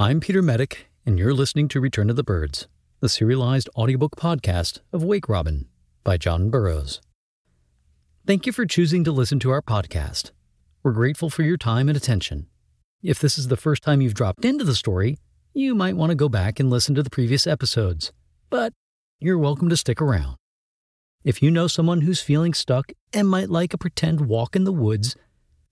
I'm 0.00 0.20
Peter 0.20 0.42
Medic, 0.42 0.86
and 1.04 1.18
you're 1.18 1.34
listening 1.34 1.66
to 1.70 1.80
Return 1.80 2.08
of 2.08 2.14
the 2.14 2.22
Birds, 2.22 2.68
the 3.00 3.08
serialized 3.08 3.68
audiobook 3.76 4.14
podcast 4.14 4.78
of 4.92 5.02
Wake 5.02 5.28
Robin 5.28 5.66
by 6.04 6.16
John 6.16 6.50
Burroughs. 6.50 7.00
Thank 8.24 8.46
you 8.46 8.52
for 8.52 8.64
choosing 8.64 9.02
to 9.02 9.10
listen 9.10 9.40
to 9.40 9.50
our 9.50 9.60
podcast. 9.60 10.30
We're 10.84 10.92
grateful 10.92 11.30
for 11.30 11.42
your 11.42 11.56
time 11.56 11.88
and 11.88 11.96
attention. 11.96 12.46
If 13.02 13.18
this 13.18 13.38
is 13.38 13.48
the 13.48 13.56
first 13.56 13.82
time 13.82 14.00
you've 14.00 14.14
dropped 14.14 14.44
into 14.44 14.62
the 14.62 14.76
story, 14.76 15.18
you 15.52 15.74
might 15.74 15.96
want 15.96 16.10
to 16.10 16.14
go 16.14 16.28
back 16.28 16.60
and 16.60 16.70
listen 16.70 16.94
to 16.94 17.02
the 17.02 17.10
previous 17.10 17.44
episodes, 17.44 18.12
but 18.50 18.72
you're 19.18 19.36
welcome 19.36 19.68
to 19.68 19.76
stick 19.76 20.00
around. 20.00 20.36
If 21.24 21.42
you 21.42 21.50
know 21.50 21.66
someone 21.66 22.02
who's 22.02 22.20
feeling 22.20 22.54
stuck 22.54 22.92
and 23.12 23.28
might 23.28 23.50
like 23.50 23.74
a 23.74 23.78
pretend 23.78 24.28
walk 24.28 24.54
in 24.54 24.62
the 24.62 24.70
woods, 24.70 25.16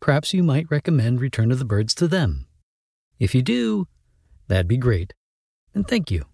perhaps 0.00 0.34
you 0.34 0.42
might 0.42 0.66
recommend 0.68 1.20
Return 1.20 1.52
of 1.52 1.60
the 1.60 1.64
Birds 1.64 1.94
to 1.94 2.08
them. 2.08 2.48
If 3.20 3.32
you 3.32 3.42
do, 3.42 3.86
that'd 4.48 4.68
be 4.68 4.76
great. 4.76 5.12
And 5.74 5.86
thank 5.86 6.10
you. 6.10 6.24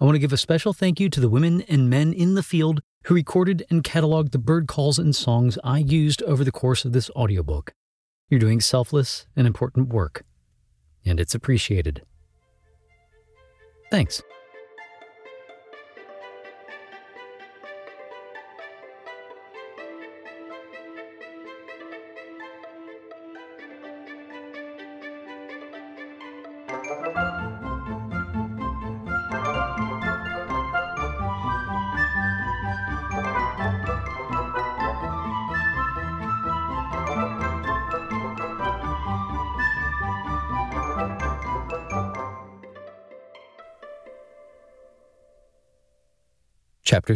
I 0.00 0.04
want 0.04 0.14
to 0.14 0.20
give 0.20 0.32
a 0.32 0.36
special 0.36 0.72
thank 0.72 1.00
you 1.00 1.08
to 1.10 1.20
the 1.20 1.28
women 1.28 1.62
and 1.62 1.90
men 1.90 2.12
in 2.12 2.34
the 2.34 2.42
field 2.42 2.80
who 3.04 3.14
recorded 3.14 3.64
and 3.68 3.82
cataloged 3.82 4.30
the 4.30 4.38
bird 4.38 4.68
calls 4.68 4.98
and 4.98 5.14
songs 5.14 5.58
I 5.64 5.78
used 5.78 6.22
over 6.22 6.44
the 6.44 6.52
course 6.52 6.84
of 6.84 6.92
this 6.92 7.10
audiobook. 7.10 7.72
You're 8.28 8.38
doing 8.38 8.60
selfless 8.60 9.26
and 9.34 9.46
important 9.46 9.88
work, 9.88 10.24
and 11.04 11.18
it's 11.18 11.34
appreciated. 11.34 12.02
Thanks. 13.90 14.22
Chapter 26.88 27.04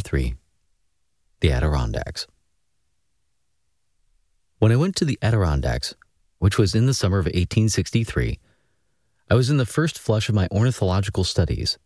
3 0.01 0.35
The 1.41 1.51
Adirondacks. 1.51 2.27
When 4.59 4.71
I 4.71 4.77
went 4.77 4.97
to 4.97 5.07
the 5.07 5.19
Adirondacks, 5.23 5.95
which 6.41 6.59
was 6.59 6.75
in 6.75 6.85
the 6.85 6.93
summer 6.93 7.19
of 7.19 7.25
1863, 7.25 8.39
I 9.33 9.35
was 9.35 9.49
in 9.49 9.57
the 9.57 9.65
first 9.65 9.99
flush 9.99 10.29
of 10.29 10.35
my 10.35 10.47
ornithological 10.53 11.25
studies 11.25 11.79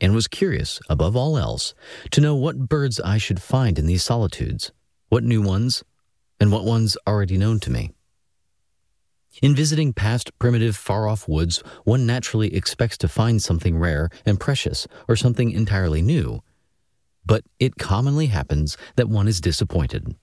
and 0.00 0.14
was 0.14 0.28
curious, 0.28 0.78
above 0.88 1.16
all 1.16 1.36
else, 1.36 1.74
to 2.12 2.20
know 2.20 2.36
what 2.36 2.68
birds 2.68 3.00
I 3.00 3.18
should 3.18 3.42
find 3.42 3.76
in 3.76 3.86
these 3.86 4.04
solitudes, 4.04 4.70
what 5.08 5.24
new 5.24 5.42
ones, 5.42 5.82
and 6.38 6.52
what 6.52 6.64
ones 6.64 6.96
already 7.04 7.36
known 7.36 7.58
to 7.58 7.72
me. 7.72 7.90
In 9.42 9.52
visiting 9.52 9.92
past 9.92 10.30
primitive, 10.38 10.76
far 10.76 11.08
off 11.08 11.26
woods, 11.26 11.60
one 11.82 12.06
naturally 12.06 12.54
expects 12.54 12.98
to 12.98 13.08
find 13.08 13.42
something 13.42 13.76
rare 13.76 14.08
and 14.24 14.38
precious 14.38 14.86
or 15.08 15.16
something 15.16 15.50
entirely 15.50 16.02
new 16.02 16.40
but 17.24 17.42
it 17.58 17.78
commonly 17.78 18.26
happens 18.26 18.76
that 18.94 19.08
one 19.08 19.26
is 19.26 19.40
disappointed. 19.40 20.14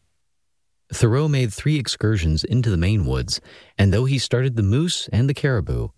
Thoreau 0.93 1.27
made 1.27 1.53
three 1.53 1.77
excursions 1.77 2.45
into 2.45 2.69
the 2.69 2.77
Maine 2.77 3.05
woods, 3.05 3.41
and 3.77 3.93
though 3.93 4.05
he 4.05 4.17
started 4.17 4.55
the 4.55 4.63
moose 4.63 5.09
and 5.11 5.29
the 5.29 5.33
caribou, 5.33 5.89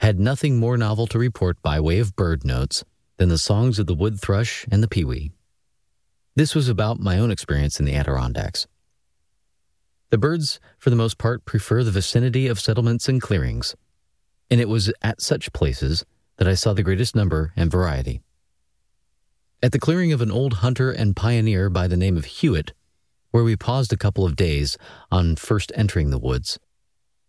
had 0.00 0.18
nothing 0.18 0.58
more 0.58 0.76
novel 0.76 1.06
to 1.08 1.18
report 1.18 1.60
by 1.62 1.80
way 1.80 1.98
of 1.98 2.16
bird 2.16 2.44
notes 2.44 2.84
than 3.16 3.28
the 3.28 3.38
songs 3.38 3.78
of 3.78 3.86
the 3.86 3.94
wood 3.94 4.20
thrush 4.20 4.66
and 4.70 4.82
the 4.82 4.88
pewee. 4.88 5.32
This 6.36 6.54
was 6.54 6.68
about 6.68 6.98
my 6.98 7.18
own 7.18 7.30
experience 7.30 7.78
in 7.78 7.86
the 7.86 7.94
Adirondacks. 7.94 8.66
The 10.10 10.18
birds, 10.18 10.60
for 10.78 10.90
the 10.90 10.96
most 10.96 11.18
part, 11.18 11.44
prefer 11.44 11.82
the 11.82 11.90
vicinity 11.90 12.46
of 12.46 12.60
settlements 12.60 13.08
and 13.08 13.20
clearings, 13.20 13.74
and 14.50 14.60
it 14.60 14.68
was 14.68 14.92
at 15.02 15.20
such 15.20 15.52
places 15.52 16.04
that 16.36 16.48
I 16.48 16.54
saw 16.54 16.72
the 16.72 16.82
greatest 16.82 17.14
number 17.14 17.52
and 17.56 17.70
variety. 17.70 18.20
At 19.62 19.72
the 19.72 19.78
clearing 19.78 20.12
of 20.12 20.20
an 20.20 20.30
old 20.30 20.54
hunter 20.54 20.90
and 20.90 21.16
pioneer 21.16 21.70
by 21.70 21.88
the 21.88 21.96
name 21.96 22.16
of 22.16 22.26
Hewitt, 22.26 22.72
where 23.30 23.44
we 23.44 23.56
paused 23.56 23.92
a 23.92 23.96
couple 23.96 24.24
of 24.24 24.36
days 24.36 24.76
on 25.10 25.36
first 25.36 25.72
entering 25.74 26.10
the 26.10 26.18
woods, 26.18 26.58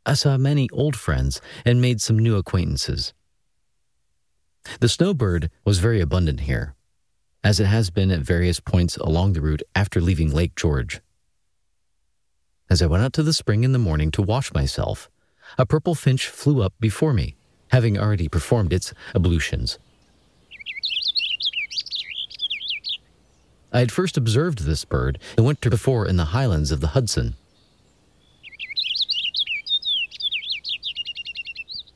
I 0.06 0.14
saw 0.14 0.38
many 0.38 0.70
old 0.72 0.96
friends 0.96 1.42
and 1.66 1.82
made 1.82 2.00
some 2.00 2.20
new 2.20 2.38
acquaintances. 2.38 3.14
The 4.80 4.90
snowbird 4.90 5.50
was 5.64 5.80
very 5.80 6.00
abundant 6.00 6.42
here, 6.42 6.76
as 7.44 7.60
it 7.60 7.66
has 7.66 7.90
been 7.90 8.12
at 8.12 8.20
various 8.20 8.60
points 8.60 8.98
along 8.98 9.34
the 9.34 9.42
route 9.42 9.64
after 9.74 10.00
leaving 10.00 10.32
Lake 10.32 10.56
George. 10.56 11.02
As 12.70 12.82
I 12.82 12.88
went 12.88 13.04
out 13.04 13.14
to 13.14 13.24
the 13.24 13.34
spring 13.34 13.64
in 13.64 13.72
the 13.72 13.80
morning 13.80 14.12
to 14.12 14.22
wash 14.22 14.54
myself, 14.54 15.10
a 15.58 15.66
purple 15.66 15.96
finch 15.96 16.28
flew 16.28 16.62
up 16.62 16.74
before 16.80 17.14
me, 17.14 17.36
having 17.70 17.98
already 17.98 18.28
performed 18.28 18.74
its 18.74 18.94
ablutions. 19.14 19.80
I 23.72 23.80
had 23.80 23.92
first 23.92 24.18
observed 24.18 24.60
this 24.60 24.86
bird 24.86 25.20
the 25.36 25.44
winter 25.44 25.70
before 25.70 26.08
in 26.08 26.18
the 26.18 26.26
highlands 26.26 26.72
of 26.72 26.80
the 26.80 26.90
Hudson, 26.90 27.36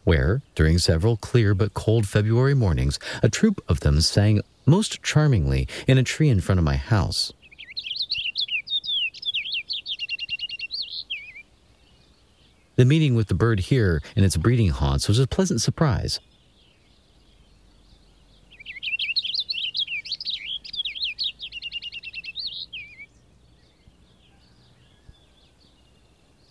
where, 0.04 0.42
during 0.56 0.78
several 0.78 1.18
clear 1.18 1.54
but 1.54 1.74
cold 1.74 2.08
February 2.08 2.54
mornings, 2.54 3.00
a 3.22 3.30
troop 3.30 3.64
of 3.68 3.82
them 3.82 4.02
sang 4.02 4.42
most 4.66 5.02
charmingly 5.04 5.68
in 5.88 5.98
a 5.98 6.04
tree 6.04 6.30
in 6.30 6.42
front 6.42 6.60
of 6.60 6.66
my 6.66 6.76
house. 6.76 7.34
The 12.76 12.86
meeting 12.86 13.14
with 13.14 13.28
the 13.28 13.34
bird 13.34 13.60
here 13.60 14.02
in 14.16 14.24
its 14.24 14.38
breeding 14.38 14.70
haunts 14.70 15.10
was 15.10 15.20
a 15.20 15.28
pleasant 15.28 15.62
surprise. 15.62 16.22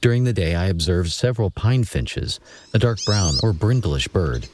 During 0.01 0.25
the 0.25 0.33
day, 0.33 0.55
I 0.55 0.67
observed 0.67 1.11
several 1.11 1.51
pine 1.51 1.83
finches, 1.83 2.39
a 2.73 2.79
dark 2.79 2.99
brown 3.05 3.35
or 3.43 3.53
brindleish 3.53 4.09
bird. 4.13 4.49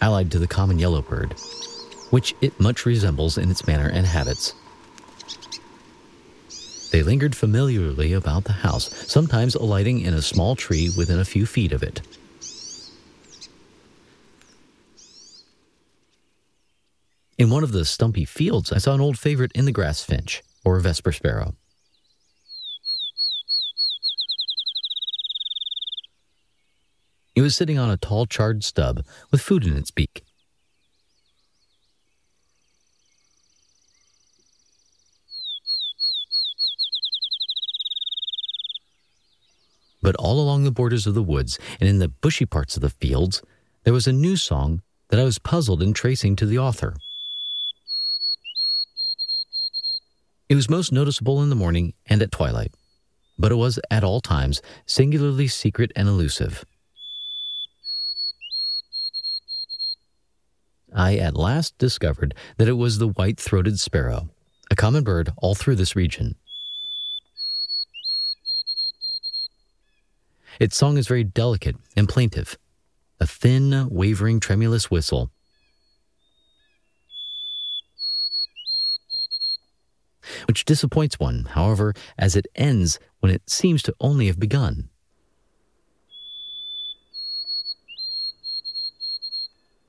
Allied 0.00 0.30
to 0.32 0.38
the 0.38 0.48
common 0.48 0.78
yellowbird, 0.78 1.34
which 2.10 2.34
it 2.40 2.58
much 2.58 2.84
resembles 2.84 3.38
in 3.38 3.50
its 3.50 3.66
manner 3.66 3.88
and 3.88 4.06
habits. 4.06 4.54
They 6.90 7.02
lingered 7.02 7.36
familiarly 7.36 8.12
about 8.12 8.44
the 8.44 8.52
house, 8.52 8.92
sometimes 9.06 9.54
alighting 9.54 10.00
in 10.00 10.14
a 10.14 10.22
small 10.22 10.56
tree 10.56 10.90
within 10.96 11.20
a 11.20 11.24
few 11.24 11.46
feet 11.46 11.72
of 11.72 11.82
it. 11.82 12.00
In 17.38 17.50
one 17.50 17.62
of 17.62 17.70
the 17.70 17.84
stumpy 17.84 18.24
fields, 18.24 18.72
I 18.72 18.78
saw 18.78 18.94
an 18.94 19.00
old 19.00 19.16
favorite 19.16 19.52
in 19.54 19.64
the 19.64 19.70
grass 19.70 20.02
finch, 20.02 20.42
or 20.64 20.76
a 20.76 20.80
vesper 20.80 21.12
sparrow. 21.12 21.54
It 27.36 27.42
was 27.42 27.54
sitting 27.54 27.78
on 27.78 27.90
a 27.90 27.96
tall 27.96 28.26
charred 28.26 28.64
stub 28.64 29.04
with 29.30 29.40
food 29.40 29.64
in 29.64 29.76
its 29.76 29.92
beak. 29.92 30.24
But 40.02 40.16
all 40.16 40.40
along 40.40 40.64
the 40.64 40.72
borders 40.72 41.06
of 41.06 41.14
the 41.14 41.22
woods 41.22 41.60
and 41.78 41.88
in 41.88 41.98
the 41.98 42.08
bushy 42.08 42.46
parts 42.46 42.74
of 42.74 42.82
the 42.82 42.90
fields, 42.90 43.42
there 43.84 43.92
was 43.92 44.08
a 44.08 44.12
new 44.12 44.36
song 44.36 44.82
that 45.10 45.20
I 45.20 45.24
was 45.24 45.38
puzzled 45.38 45.80
in 45.80 45.92
tracing 45.92 46.34
to 46.36 46.46
the 46.46 46.58
author. 46.58 46.94
It 50.48 50.54
was 50.54 50.70
most 50.70 50.92
noticeable 50.92 51.42
in 51.42 51.50
the 51.50 51.56
morning 51.56 51.92
and 52.06 52.22
at 52.22 52.32
twilight, 52.32 52.72
but 53.38 53.52
it 53.52 53.56
was 53.56 53.78
at 53.90 54.02
all 54.02 54.22
times 54.22 54.62
singularly 54.86 55.46
secret 55.46 55.92
and 55.94 56.08
elusive. 56.08 56.64
I 60.94 61.16
at 61.16 61.36
last 61.36 61.76
discovered 61.76 62.34
that 62.56 62.68
it 62.68 62.72
was 62.72 62.96
the 62.96 63.08
white 63.08 63.38
throated 63.38 63.78
sparrow, 63.78 64.30
a 64.70 64.74
common 64.74 65.04
bird 65.04 65.30
all 65.36 65.54
through 65.54 65.76
this 65.76 65.94
region. 65.94 66.34
Its 70.58 70.78
song 70.78 70.96
is 70.96 71.06
very 71.06 71.24
delicate 71.24 71.76
and 71.94 72.08
plaintive, 72.08 72.56
a 73.20 73.26
thin, 73.26 73.86
wavering, 73.90 74.40
tremulous 74.40 74.90
whistle 74.90 75.30
which 80.48 80.64
disappoints 80.64 81.20
one, 81.20 81.44
however, 81.50 81.92
as 82.16 82.34
it 82.34 82.46
ends 82.56 82.98
when 83.20 83.30
it 83.30 83.42
seems 83.50 83.82
to 83.82 83.94
only 84.00 84.28
have 84.28 84.40
begun. 84.40 84.88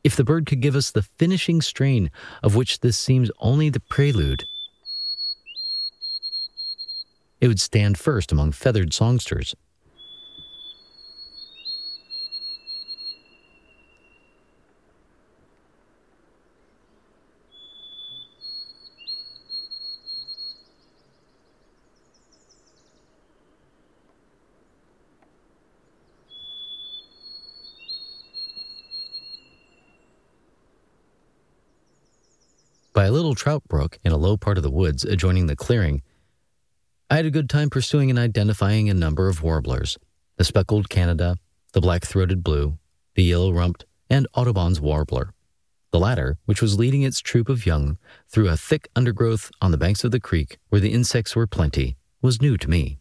If 0.03 0.17
the 0.17 0.25
bird 0.25 0.45
could 0.45 0.59
give 0.59 0.75
us 0.75 0.91
the 0.91 1.01
finishing 1.01 1.61
strain 1.61 2.11
of 2.43 2.55
which 2.55 2.81
this 2.81 2.97
seems 2.97 3.31
only 3.39 3.69
the 3.69 3.79
prelude, 3.79 4.43
it 7.39 7.47
would 7.47 7.61
stand 7.61 7.97
first 7.97 8.33
among 8.33 8.51
feathered 8.51 8.93
songsters. 8.93 9.55
Trout 33.39 33.63
brook 33.69 33.97
in 34.03 34.11
a 34.11 34.17
low 34.17 34.35
part 34.35 34.57
of 34.57 34.63
the 34.63 34.69
woods 34.69 35.05
adjoining 35.05 35.47
the 35.47 35.55
clearing, 35.55 36.01
I 37.09 37.15
had 37.15 37.25
a 37.25 37.31
good 37.31 37.49
time 37.49 37.69
pursuing 37.69 38.09
and 38.09 38.19
identifying 38.19 38.89
a 38.89 38.93
number 38.93 39.29
of 39.29 39.41
warblers 39.41 39.97
the 40.35 40.43
speckled 40.43 40.89
Canada, 40.89 41.35
the 41.73 41.81
black 41.81 42.05
throated 42.05 42.43
blue, 42.43 42.77
the 43.15 43.23
yellow 43.23 43.51
rumped, 43.51 43.85
and 44.09 44.27
Audubon's 44.33 44.79
warbler. 44.79 45.33
The 45.91 45.99
latter, 45.99 46.37
which 46.45 46.61
was 46.61 46.79
leading 46.79 47.01
its 47.01 47.19
troop 47.19 47.49
of 47.49 47.65
young 47.65 47.97
through 48.29 48.47
a 48.47 48.55
thick 48.55 48.87
undergrowth 48.95 49.51
on 49.61 49.71
the 49.71 49.77
banks 49.77 50.03
of 50.03 50.11
the 50.11 50.19
creek 50.19 50.57
where 50.69 50.79
the 50.79 50.93
insects 50.93 51.35
were 51.35 51.47
plenty, 51.47 51.97
was 52.21 52.41
new 52.41 52.57
to 52.57 52.69
me. 52.69 52.99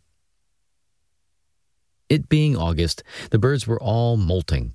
It 2.09 2.29
being 2.29 2.57
August, 2.57 3.03
the 3.31 3.39
birds 3.39 3.67
were 3.67 3.81
all 3.81 4.17
molting 4.17 4.75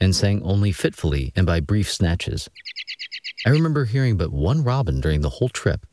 and 0.00 0.16
sang 0.16 0.42
only 0.42 0.72
fitfully 0.72 1.32
and 1.36 1.46
by 1.46 1.60
brief 1.60 1.90
snatches. 1.90 2.48
I 3.46 3.50
remember 3.50 3.86
hearing 3.86 4.16
but 4.16 4.32
one 4.32 4.62
robin 4.62 5.00
during 5.00 5.22
the 5.22 5.30
whole 5.30 5.48
trip. 5.48 5.86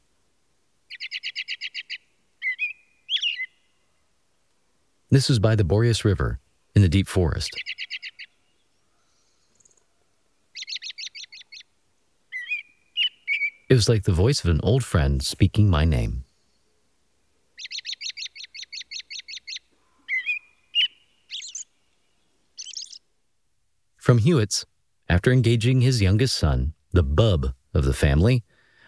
This 5.10 5.30
was 5.30 5.40
by 5.40 5.56
the 5.56 5.64
Boreas 5.64 6.04
River 6.04 6.40
in 6.76 6.82
the 6.82 6.90
deep 6.90 7.08
forest. 7.08 7.52
It 13.70 13.74
was 13.74 13.88
like 13.88 14.04
the 14.04 14.12
voice 14.12 14.44
of 14.44 14.50
an 14.50 14.60
old 14.64 14.84
friend 14.84 15.24
speaking 15.24 15.70
my 15.70 15.86
name. 15.86 16.26
From 23.98 24.20
Hewitt's, 24.20 24.66
after 25.10 25.32
engaging 25.32 25.82
his 25.82 26.02
youngest 26.02 26.36
son, 26.36 26.74
the 26.92 27.04
bub 27.04 27.54
of 27.74 27.86
the 27.86 27.94
family, 27.94 28.44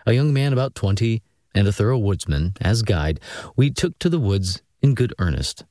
a 0.05 0.13
young 0.13 0.33
man 0.33 0.53
about 0.53 0.75
20 0.75 1.21
and 1.53 1.67
a 1.67 1.71
thorough 1.71 1.97
woodsman, 1.97 2.53
as 2.61 2.81
guide, 2.81 3.19
we 3.55 3.69
took 3.69 3.97
to 3.99 4.09
the 4.09 4.19
woods 4.19 4.61
in 4.81 4.95
good 4.95 5.13
earnest. 5.19 5.65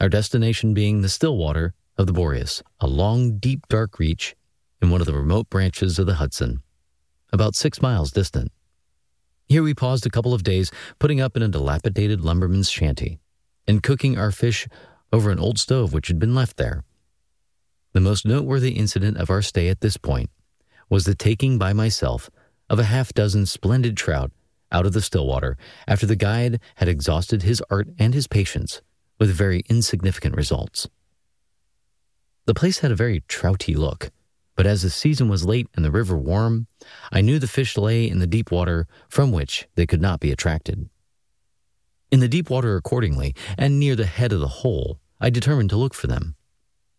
Our 0.00 0.08
destination 0.08 0.74
being 0.74 1.02
the 1.02 1.08
still 1.08 1.36
water 1.36 1.74
of 1.96 2.06
the 2.06 2.12
Boreas, 2.12 2.62
a 2.80 2.86
long, 2.86 3.38
deep, 3.38 3.66
dark 3.68 3.98
reach 3.98 4.36
in 4.80 4.90
one 4.90 5.00
of 5.00 5.06
the 5.06 5.14
remote 5.14 5.50
branches 5.50 5.98
of 5.98 6.06
the 6.06 6.14
Hudson, 6.14 6.62
about 7.32 7.56
six 7.56 7.82
miles 7.82 8.12
distant. 8.12 8.52
Here 9.48 9.62
we 9.62 9.74
paused 9.74 10.06
a 10.06 10.10
couple 10.10 10.34
of 10.34 10.44
days, 10.44 10.70
putting 10.98 11.20
up 11.20 11.36
in 11.36 11.42
a 11.42 11.48
dilapidated 11.48 12.20
lumberman's 12.20 12.70
shanty 12.70 13.18
and 13.66 13.82
cooking 13.82 14.16
our 14.16 14.30
fish 14.30 14.68
over 15.12 15.30
an 15.30 15.38
old 15.38 15.58
stove 15.58 15.92
which 15.92 16.08
had 16.08 16.18
been 16.18 16.34
left 16.34 16.56
there. 16.58 16.84
The 17.92 18.00
most 18.00 18.26
noteworthy 18.26 18.72
incident 18.72 19.16
of 19.16 19.30
our 19.30 19.42
stay 19.42 19.68
at 19.68 19.80
this 19.80 19.96
point 19.96 20.30
was 20.88 21.04
the 21.04 21.14
taking 21.14 21.58
by 21.58 21.72
myself 21.72 22.30
of 22.70 22.78
a 22.78 22.84
half 22.84 23.12
dozen 23.12 23.46
splendid 23.46 23.96
trout 23.96 24.30
out 24.70 24.86
of 24.86 24.92
the 24.92 25.00
Stillwater 25.00 25.56
after 25.86 26.06
the 26.06 26.16
guide 26.16 26.60
had 26.76 26.88
exhausted 26.88 27.42
his 27.42 27.62
art 27.70 27.88
and 27.98 28.14
his 28.14 28.26
patience 28.26 28.82
with 29.18 29.30
very 29.30 29.62
insignificant 29.68 30.36
results. 30.36 30.88
The 32.46 32.54
place 32.54 32.78
had 32.78 32.90
a 32.90 32.96
very 32.96 33.20
trouty 33.22 33.76
look, 33.76 34.10
but 34.56 34.66
as 34.66 34.82
the 34.82 34.90
season 34.90 35.28
was 35.28 35.44
late 35.44 35.68
and 35.74 35.84
the 35.84 35.90
river 35.90 36.16
warm, 36.16 36.66
I 37.12 37.20
knew 37.20 37.38
the 37.38 37.46
fish 37.46 37.76
lay 37.76 38.08
in 38.08 38.18
the 38.18 38.26
deep 38.26 38.50
water 38.50 38.86
from 39.08 39.32
which 39.32 39.68
they 39.74 39.86
could 39.86 40.00
not 40.00 40.20
be 40.20 40.32
attracted. 40.32 40.88
In 42.10 42.20
the 42.20 42.28
deep 42.28 42.48
water, 42.48 42.76
accordingly, 42.76 43.34
and 43.58 43.78
near 43.78 43.94
the 43.94 44.06
head 44.06 44.32
of 44.32 44.40
the 44.40 44.48
hole, 44.48 44.98
I 45.20 45.30
determined 45.30 45.70
to 45.70 45.76
look 45.76 45.92
for 45.92 46.06
them. 46.06 46.36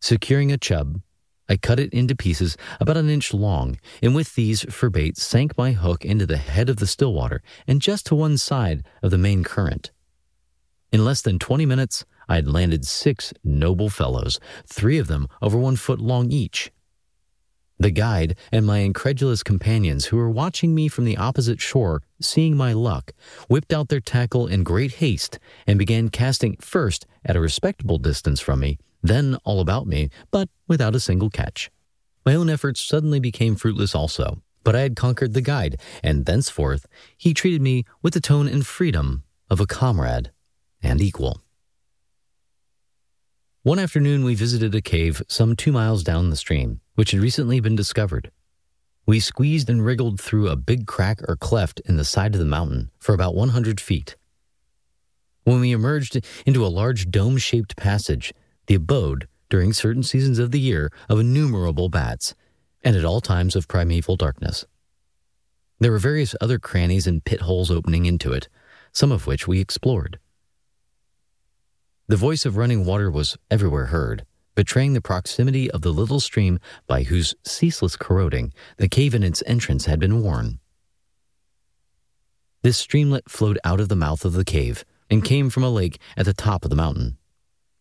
Securing 0.01 0.51
a 0.51 0.57
chub, 0.57 1.01
I 1.49 1.57
cut 1.57 1.79
it 1.79 1.91
into 1.91 2.15
pieces 2.15 2.55
about 2.79 2.95
an 2.95 3.09
inch 3.09 3.33
long, 3.33 3.79
and 4.03 4.13
with 4.13 4.35
these 4.35 4.61
for 4.71 4.91
bait 4.91 5.17
sank 5.17 5.57
my 5.57 5.71
hook 5.71 6.05
into 6.05 6.27
the 6.27 6.37
head 6.37 6.69
of 6.69 6.77
the 6.77 6.85
Stillwater 6.85 7.41
and 7.67 7.81
just 7.81 8.05
to 8.05 8.15
one 8.15 8.37
side 8.37 8.83
of 9.01 9.09
the 9.09 9.17
main 9.17 9.43
current. 9.43 9.91
In 10.91 11.03
less 11.03 11.21
than 11.21 11.39
20 11.39 11.65
minutes, 11.65 12.05
I 12.27 12.35
had 12.35 12.47
landed 12.47 12.85
six 12.85 13.33
noble 13.43 13.89
fellows, 13.89 14.39
three 14.67 14.99
of 14.99 15.07
them 15.07 15.27
over 15.41 15.57
one 15.57 15.75
foot 15.75 15.99
long 15.99 16.31
each. 16.31 16.71
The 17.81 17.91
guide 17.91 18.35
and 18.51 18.65
my 18.65 18.79
incredulous 18.79 19.41
companions, 19.41 20.05
who 20.05 20.17
were 20.17 20.29
watching 20.29 20.75
me 20.75 20.89
from 20.89 21.05
the 21.05 21.15
opposite 21.15 21.61
shore, 21.61 22.01
seeing 22.19 22.57
my 22.57 22.73
luck, 22.73 23.13
whipped 23.47 23.71
out 23.71 23.87
their 23.87 24.01
tackle 24.01 24.47
in 24.47 24.63
great 24.63 24.95
haste 24.95 25.39
and 25.65 25.79
began 25.79 26.09
casting 26.09 26.57
first 26.57 27.05
at 27.23 27.37
a 27.37 27.39
respectable 27.39 27.97
distance 27.97 28.41
from 28.41 28.59
me, 28.59 28.79
then 29.01 29.37
all 29.45 29.61
about 29.61 29.87
me, 29.87 30.09
but 30.29 30.49
without 30.67 30.93
a 30.93 30.99
single 30.99 31.29
catch. 31.29 31.71
My 32.25 32.35
own 32.35 32.49
efforts 32.49 32.81
suddenly 32.81 33.21
became 33.21 33.55
fruitless 33.55 33.95
also, 33.95 34.43
but 34.65 34.75
I 34.75 34.81
had 34.81 34.97
conquered 34.97 35.33
the 35.33 35.39
guide, 35.39 35.79
and 36.03 36.25
thenceforth 36.25 36.85
he 37.17 37.33
treated 37.33 37.61
me 37.61 37.85
with 38.01 38.13
the 38.13 38.19
tone 38.19 38.49
and 38.49 38.67
freedom 38.67 39.23
of 39.49 39.61
a 39.61 39.65
comrade 39.65 40.31
and 40.83 40.99
equal. 40.99 41.41
One 43.63 43.77
afternoon, 43.77 44.23
we 44.23 44.35
visited 44.35 44.73
a 44.73 44.81
cave 44.81 45.21
some 45.27 45.53
two 45.53 45.73
miles 45.73 46.01
down 46.01 46.29
the 46.29 46.37
stream, 46.37 46.79
which 46.95 47.11
had 47.11 47.19
recently 47.19 47.59
been 47.59 47.75
discovered. 47.75 48.31
We 49.05 49.19
squeezed 49.19 49.69
and 49.69 49.83
wriggled 49.83 50.17
through 50.17 50.47
a 50.47 50.55
big 50.55 50.87
crack 50.87 51.19
or 51.27 51.35
cleft 51.35 51.81
in 51.81 51.97
the 51.97 52.05
side 52.05 52.33
of 52.33 52.39
the 52.39 52.45
mountain 52.45 52.89
for 52.99 53.13
about 53.13 53.35
100 53.35 53.81
feet. 53.81 54.15
When 55.43 55.59
we 55.59 55.73
emerged 55.73 56.25
into 56.45 56.65
a 56.65 56.67
large 56.71 57.11
dome 57.11 57.35
shaped 57.35 57.75
passage, 57.75 58.33
the 58.67 58.75
abode, 58.75 59.27
during 59.49 59.73
certain 59.73 60.03
seasons 60.03 60.39
of 60.39 60.51
the 60.51 60.59
year, 60.61 60.89
of 61.09 61.19
innumerable 61.19 61.89
bats, 61.89 62.35
and 62.81 62.95
at 62.95 63.03
all 63.03 63.19
times 63.19 63.57
of 63.57 63.67
primeval 63.67 64.15
darkness. 64.15 64.63
There 65.79 65.91
were 65.91 65.99
various 65.99 66.33
other 66.39 66.59
crannies 66.59 67.07
and 67.07 67.25
pit 67.25 67.41
holes 67.41 67.69
opening 67.69 68.05
into 68.05 68.31
it, 68.31 68.47
some 68.93 69.11
of 69.11 69.27
which 69.27 69.49
we 69.49 69.59
explored. 69.59 70.17
The 72.09 72.17
voice 72.17 72.43
of 72.43 72.57
running 72.57 72.85
water 72.85 73.11
was 73.11 73.37
everywhere 73.51 73.85
heard, 73.85 74.25
betraying 74.55 74.93
the 74.93 74.99
proximity 74.99 75.69
of 75.69 75.83
the 75.83 75.93
little 75.93 76.19
stream 76.19 76.57
by 76.87 77.03
whose 77.03 77.35
ceaseless 77.45 77.95
corroding 77.95 78.51
the 78.77 78.87
cave 78.89 79.13
and 79.13 79.23
its 79.23 79.43
entrance 79.45 79.85
had 79.85 79.99
been 79.99 80.23
worn. 80.23 80.57
This 82.63 82.79
streamlet 82.79 83.29
flowed 83.29 83.59
out 83.63 83.79
of 83.79 83.89
the 83.89 83.95
mouth 83.95 84.25
of 84.25 84.33
the 84.33 84.43
cave 84.43 84.83
and 85.07 85.23
came 85.23 85.51
from 85.51 85.63
a 85.63 85.69
lake 85.69 85.99
at 86.17 86.25
the 86.25 86.33
top 86.33 86.63
of 86.63 86.71
the 86.71 86.75
mountain. 86.75 87.19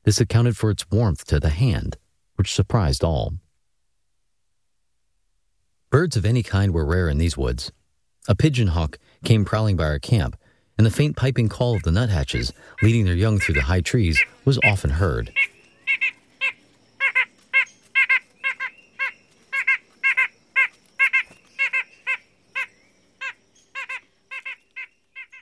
This 0.05 0.21
accounted 0.21 0.59
for 0.59 0.71
its 0.71 0.85
warmth 0.91 1.25
to 1.29 1.41
the 1.41 1.49
hand, 1.49 1.97
which 2.35 2.53
surprised 2.53 3.03
all. 3.03 3.33
Birds 5.89 6.19
of 6.19 6.27
any 6.27 6.43
kind 6.43 6.75
were 6.75 6.85
rare 6.85 7.09
in 7.09 7.17
these 7.17 7.39
woods. 7.39 7.73
A 8.29 8.37
pigeon 8.37 8.69
hawk 8.69 8.99
came 9.25 9.47
prowling 9.47 9.77
by 9.77 9.85
our 9.85 9.99
camp, 9.99 10.37
and 10.79 10.87
the 10.87 10.91
faint 10.91 11.17
piping 11.17 11.49
call 11.49 11.75
of 11.75 11.83
the 11.83 11.91
nuthatches, 11.91 12.53
leading 12.83 13.05
their 13.05 13.15
young 13.15 13.39
through 13.39 13.57
the 13.57 13.63
high 13.63 13.81
trees, 13.81 14.19
was 14.45 14.59
often 14.65 14.91
heard. 14.91 15.33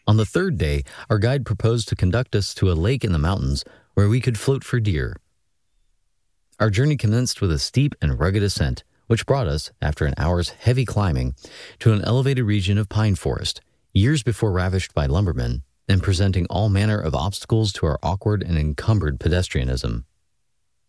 On 0.08 0.16
the 0.16 0.24
third 0.24 0.56
day, 0.56 0.84
our 1.10 1.18
guide 1.18 1.44
proposed 1.44 1.88
to 1.88 1.96
conduct 1.96 2.34
us 2.34 2.54
to 2.54 2.70
a 2.70 2.74
lake 2.74 3.04
in 3.04 3.12
the 3.12 3.18
mountains 3.18 3.64
where 3.94 4.08
we 4.08 4.20
could 4.20 4.38
float 4.38 4.64
for 4.64 4.80
deer. 4.80 5.16
Our 6.58 6.70
journey 6.70 6.96
commenced 6.96 7.40
with 7.42 7.50
a 7.52 7.58
steep 7.58 7.94
and 8.00 8.18
rugged 8.18 8.42
ascent, 8.42 8.84
which 9.08 9.26
brought 9.26 9.48
us, 9.48 9.72
after 9.82 10.06
an 10.06 10.14
hour's 10.16 10.50
heavy 10.50 10.84
climbing, 10.84 11.34
to 11.80 11.92
an 11.92 12.02
elevated 12.02 12.44
region 12.44 12.78
of 12.78 12.88
pine 12.88 13.16
forest, 13.16 13.60
years 13.96 14.22
before 14.22 14.52
ravished 14.52 14.92
by 14.92 15.06
lumbermen, 15.06 15.62
and 15.88 16.02
presenting 16.02 16.46
all 16.46 16.68
manner 16.68 17.00
of 17.00 17.14
obstacles 17.14 17.72
to 17.72 17.86
our 17.86 17.98
awkward 18.02 18.42
and 18.42 18.58
encumbered 18.58 19.18
pedestrianism. 19.18 20.04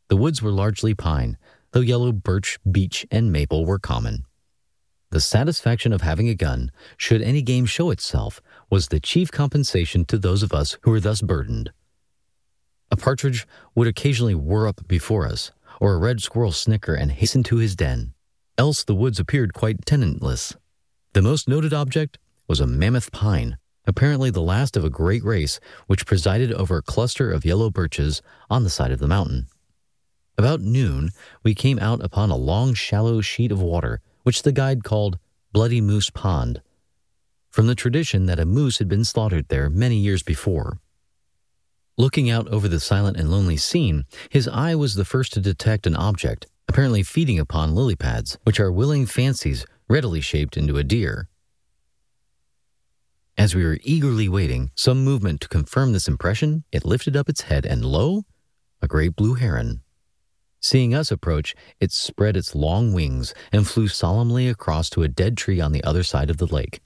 The 0.09 0.17
woods 0.17 0.41
were 0.41 0.51
largely 0.51 0.93
pine, 0.93 1.37
though 1.71 1.79
yellow 1.79 2.11
birch, 2.11 2.59
beech, 2.69 3.05
and 3.09 3.31
maple 3.31 3.65
were 3.65 3.79
common. 3.79 4.25
the 5.09 5.21
satisfaction 5.21 5.93
of 5.93 6.01
having 6.01 6.27
a 6.27 6.35
gun, 6.35 6.69
should 6.97 7.21
any 7.21 7.41
game 7.41 7.65
show 7.65 7.91
itself, 7.91 8.41
was 8.69 8.89
the 8.89 8.99
chief 8.99 9.31
compensation 9.31 10.03
to 10.03 10.17
those 10.17 10.43
of 10.43 10.53
us 10.53 10.77
who 10.81 10.91
were 10.91 10.99
thus 10.99 11.21
burdened. 11.21 11.71
A 12.91 12.97
partridge 12.97 13.47
would 13.73 13.87
occasionally 13.87 14.35
whir 14.35 14.67
up 14.67 14.85
before 14.85 15.25
us, 15.25 15.51
or 15.79 15.93
a 15.93 15.97
red 15.97 16.21
squirrel 16.21 16.51
snicker 16.51 16.93
and 16.93 17.13
hasten 17.13 17.41
to 17.43 17.55
his 17.55 17.73
den. 17.73 18.13
Else 18.57 18.83
the 18.83 18.95
woods 18.95 19.17
appeared 19.17 19.53
quite 19.53 19.85
tenantless. 19.85 20.57
The 21.13 21.21
most 21.21 21.47
noted 21.47 21.73
object 21.73 22.17
was 22.47 22.59
a 22.59 22.67
mammoth 22.67 23.11
pine, 23.11 23.57
apparently 23.85 24.29
the 24.29 24.41
last 24.41 24.77
of 24.77 24.83
a 24.83 24.89
great 24.89 25.23
race 25.23 25.59
which 25.87 26.05
presided 26.05 26.51
over 26.53 26.77
a 26.77 26.83
cluster 26.83 27.31
of 27.31 27.45
yellow 27.45 27.69
birches 27.69 28.21
on 28.49 28.63
the 28.63 28.69
side 28.69 28.91
of 28.91 28.99
the 28.99 29.07
mountain. 29.07 29.47
About 30.37 30.61
noon, 30.61 31.09
we 31.43 31.55
came 31.55 31.79
out 31.79 32.03
upon 32.03 32.29
a 32.29 32.35
long, 32.35 32.73
shallow 32.73 33.21
sheet 33.21 33.51
of 33.51 33.61
water, 33.61 34.01
which 34.23 34.43
the 34.43 34.51
guide 34.51 34.83
called 34.83 35.17
Bloody 35.51 35.81
Moose 35.81 36.09
Pond, 36.09 36.61
from 37.49 37.65
the 37.67 37.75
tradition 37.75 38.27
that 38.27 38.39
a 38.39 38.45
moose 38.45 38.77
had 38.77 38.87
been 38.87 39.03
slaughtered 39.03 39.47
there 39.47 39.69
many 39.69 39.97
years 39.97 40.21
before. 40.21 40.79
Looking 41.97 42.29
out 42.29 42.47
over 42.49 42.67
the 42.67 42.79
silent 42.79 43.17
and 43.17 43.31
lonely 43.31 43.57
scene, 43.57 44.05
his 44.29 44.47
eye 44.47 44.75
was 44.75 44.93
the 44.93 45.05
first 45.05 45.33
to 45.33 45.39
detect 45.39 45.87
an 45.87 45.95
object, 45.95 46.45
apparently 46.67 47.01
feeding 47.01 47.39
upon 47.39 47.73
lily 47.73 47.95
pads, 47.95 48.37
which 48.43 48.59
are 48.59 48.71
willing 48.71 49.07
fancies 49.07 49.65
readily 49.89 50.21
shaped 50.21 50.57
into 50.57 50.77
a 50.77 50.83
deer. 50.83 51.27
As 53.37 53.53
we 53.53 53.63
were 53.63 53.77
eagerly 53.83 54.27
waiting 54.27 54.71
some 54.73 55.03
movement 55.03 55.41
to 55.41 55.47
confirm 55.47 55.93
this 55.93 56.07
impression, 56.07 56.63
it 56.71 56.83
lifted 56.83 57.15
up 57.15 57.29
its 57.29 57.41
head, 57.41 57.67
and 57.67 57.85
lo, 57.85 58.23
a 58.81 58.87
great 58.87 59.15
blue 59.15 59.35
heron. 59.35 59.81
Seeing 60.59 60.95
us 60.95 61.11
approach, 61.11 61.53
it 61.79 61.91
spread 61.91 62.35
its 62.35 62.55
long 62.55 62.93
wings 62.93 63.35
and 63.51 63.67
flew 63.67 63.87
solemnly 63.87 64.49
across 64.49 64.89
to 64.89 65.03
a 65.03 65.07
dead 65.07 65.37
tree 65.37 65.61
on 65.61 65.71
the 65.71 65.83
other 65.83 66.01
side 66.01 66.31
of 66.31 66.37
the 66.37 66.47
lake, 66.47 66.81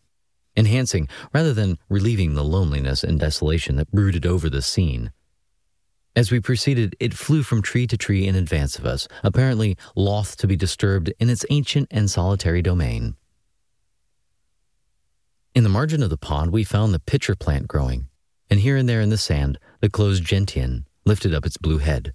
enhancing 0.58 1.08
rather 1.34 1.54
than 1.54 1.78
relieving 1.88 2.34
the 2.34 2.44
loneliness 2.44 3.02
and 3.02 3.18
desolation 3.18 3.78
that 3.78 3.92
brooded 3.94 4.26
over 4.26 4.50
the 4.50 4.62
scene. 4.62 5.14
As 6.18 6.32
we 6.32 6.42
proceeded, 6.42 6.98
it 7.00 7.14
flew 7.14 7.44
from 7.44 7.62
tree 7.62 7.88
to 7.88 7.96
tree 7.96 8.28
in 8.28 8.36
advance 8.36 8.78
of 8.78 8.86
us, 8.86 9.08
apparently 9.24 9.78
loth 9.96 10.36
to 10.36 10.48
be 10.48 10.58
disturbed 10.58 11.14
in 11.18 11.30
its 11.30 11.46
ancient 11.50 11.88
and 11.90 12.12
solitary 12.12 12.62
domain. 12.62 13.16
In 15.54 15.64
the 15.64 15.70
margin 15.70 16.02
of 16.02 16.10
the 16.10 16.18
pond, 16.18 16.52
we 16.52 16.64
found 16.64 16.94
the 16.94 17.00
pitcher 17.00 17.36
plant 17.36 17.68
growing, 17.68 18.08
and 18.50 18.62
here 18.62 18.78
and 18.78 18.88
there 18.88 19.02
in 19.02 19.10
the 19.10 19.18
sand, 19.18 19.60
the 19.82 19.90
closed 19.90 20.24
gentian 20.24 20.86
lifted 21.06 21.34
up 21.34 21.46
its 21.46 21.58
blue 21.58 21.80
head. 21.80 22.14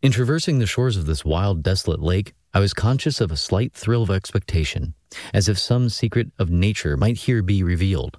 In 0.00 0.12
traversing 0.12 0.60
the 0.60 0.66
shores 0.66 0.96
of 0.96 1.06
this 1.06 1.24
wild, 1.24 1.64
desolate 1.64 2.00
lake, 2.00 2.34
I 2.54 2.60
was 2.60 2.72
conscious 2.72 3.20
of 3.20 3.32
a 3.32 3.36
slight 3.36 3.72
thrill 3.72 4.04
of 4.04 4.10
expectation, 4.10 4.94
as 5.34 5.48
if 5.48 5.58
some 5.58 5.88
secret 5.88 6.28
of 6.38 6.50
nature 6.50 6.96
might 6.96 7.16
here 7.16 7.42
be 7.42 7.64
revealed, 7.64 8.18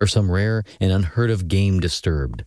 or 0.00 0.06
some 0.06 0.30
rare 0.30 0.62
and 0.80 0.92
unheard 0.92 1.30
of 1.30 1.48
game 1.48 1.80
disturbed. 1.80 2.44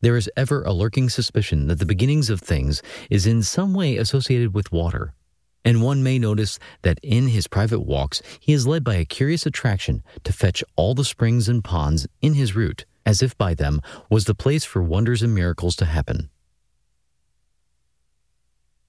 There 0.00 0.16
is 0.16 0.28
ever 0.36 0.64
a 0.64 0.72
lurking 0.72 1.08
suspicion 1.08 1.68
that 1.68 1.78
the 1.78 1.86
beginnings 1.86 2.28
of 2.28 2.40
things 2.40 2.82
is 3.08 3.24
in 3.24 3.44
some 3.44 3.72
way 3.72 3.98
associated 3.98 4.52
with 4.52 4.72
water, 4.72 5.14
and 5.64 5.82
one 5.82 6.02
may 6.02 6.18
notice 6.18 6.58
that 6.82 6.98
in 7.02 7.28
his 7.28 7.46
private 7.46 7.80
walks 7.80 8.22
he 8.40 8.52
is 8.52 8.66
led 8.66 8.84
by 8.84 8.94
a 8.94 9.04
curious 9.04 9.46
attraction 9.46 10.02
to 10.24 10.32
fetch 10.32 10.64
all 10.76 10.94
the 10.94 11.04
springs 11.04 11.48
and 11.48 11.64
ponds 11.64 12.06
in 12.20 12.34
his 12.34 12.54
route, 12.54 12.84
as 13.04 13.22
if 13.22 13.36
by 13.36 13.54
them 13.54 13.80
was 14.08 14.24
the 14.24 14.34
place 14.34 14.64
for 14.64 14.82
wonders 14.82 15.22
and 15.22 15.34
miracles 15.34 15.76
to 15.76 15.84
happen. 15.84 16.30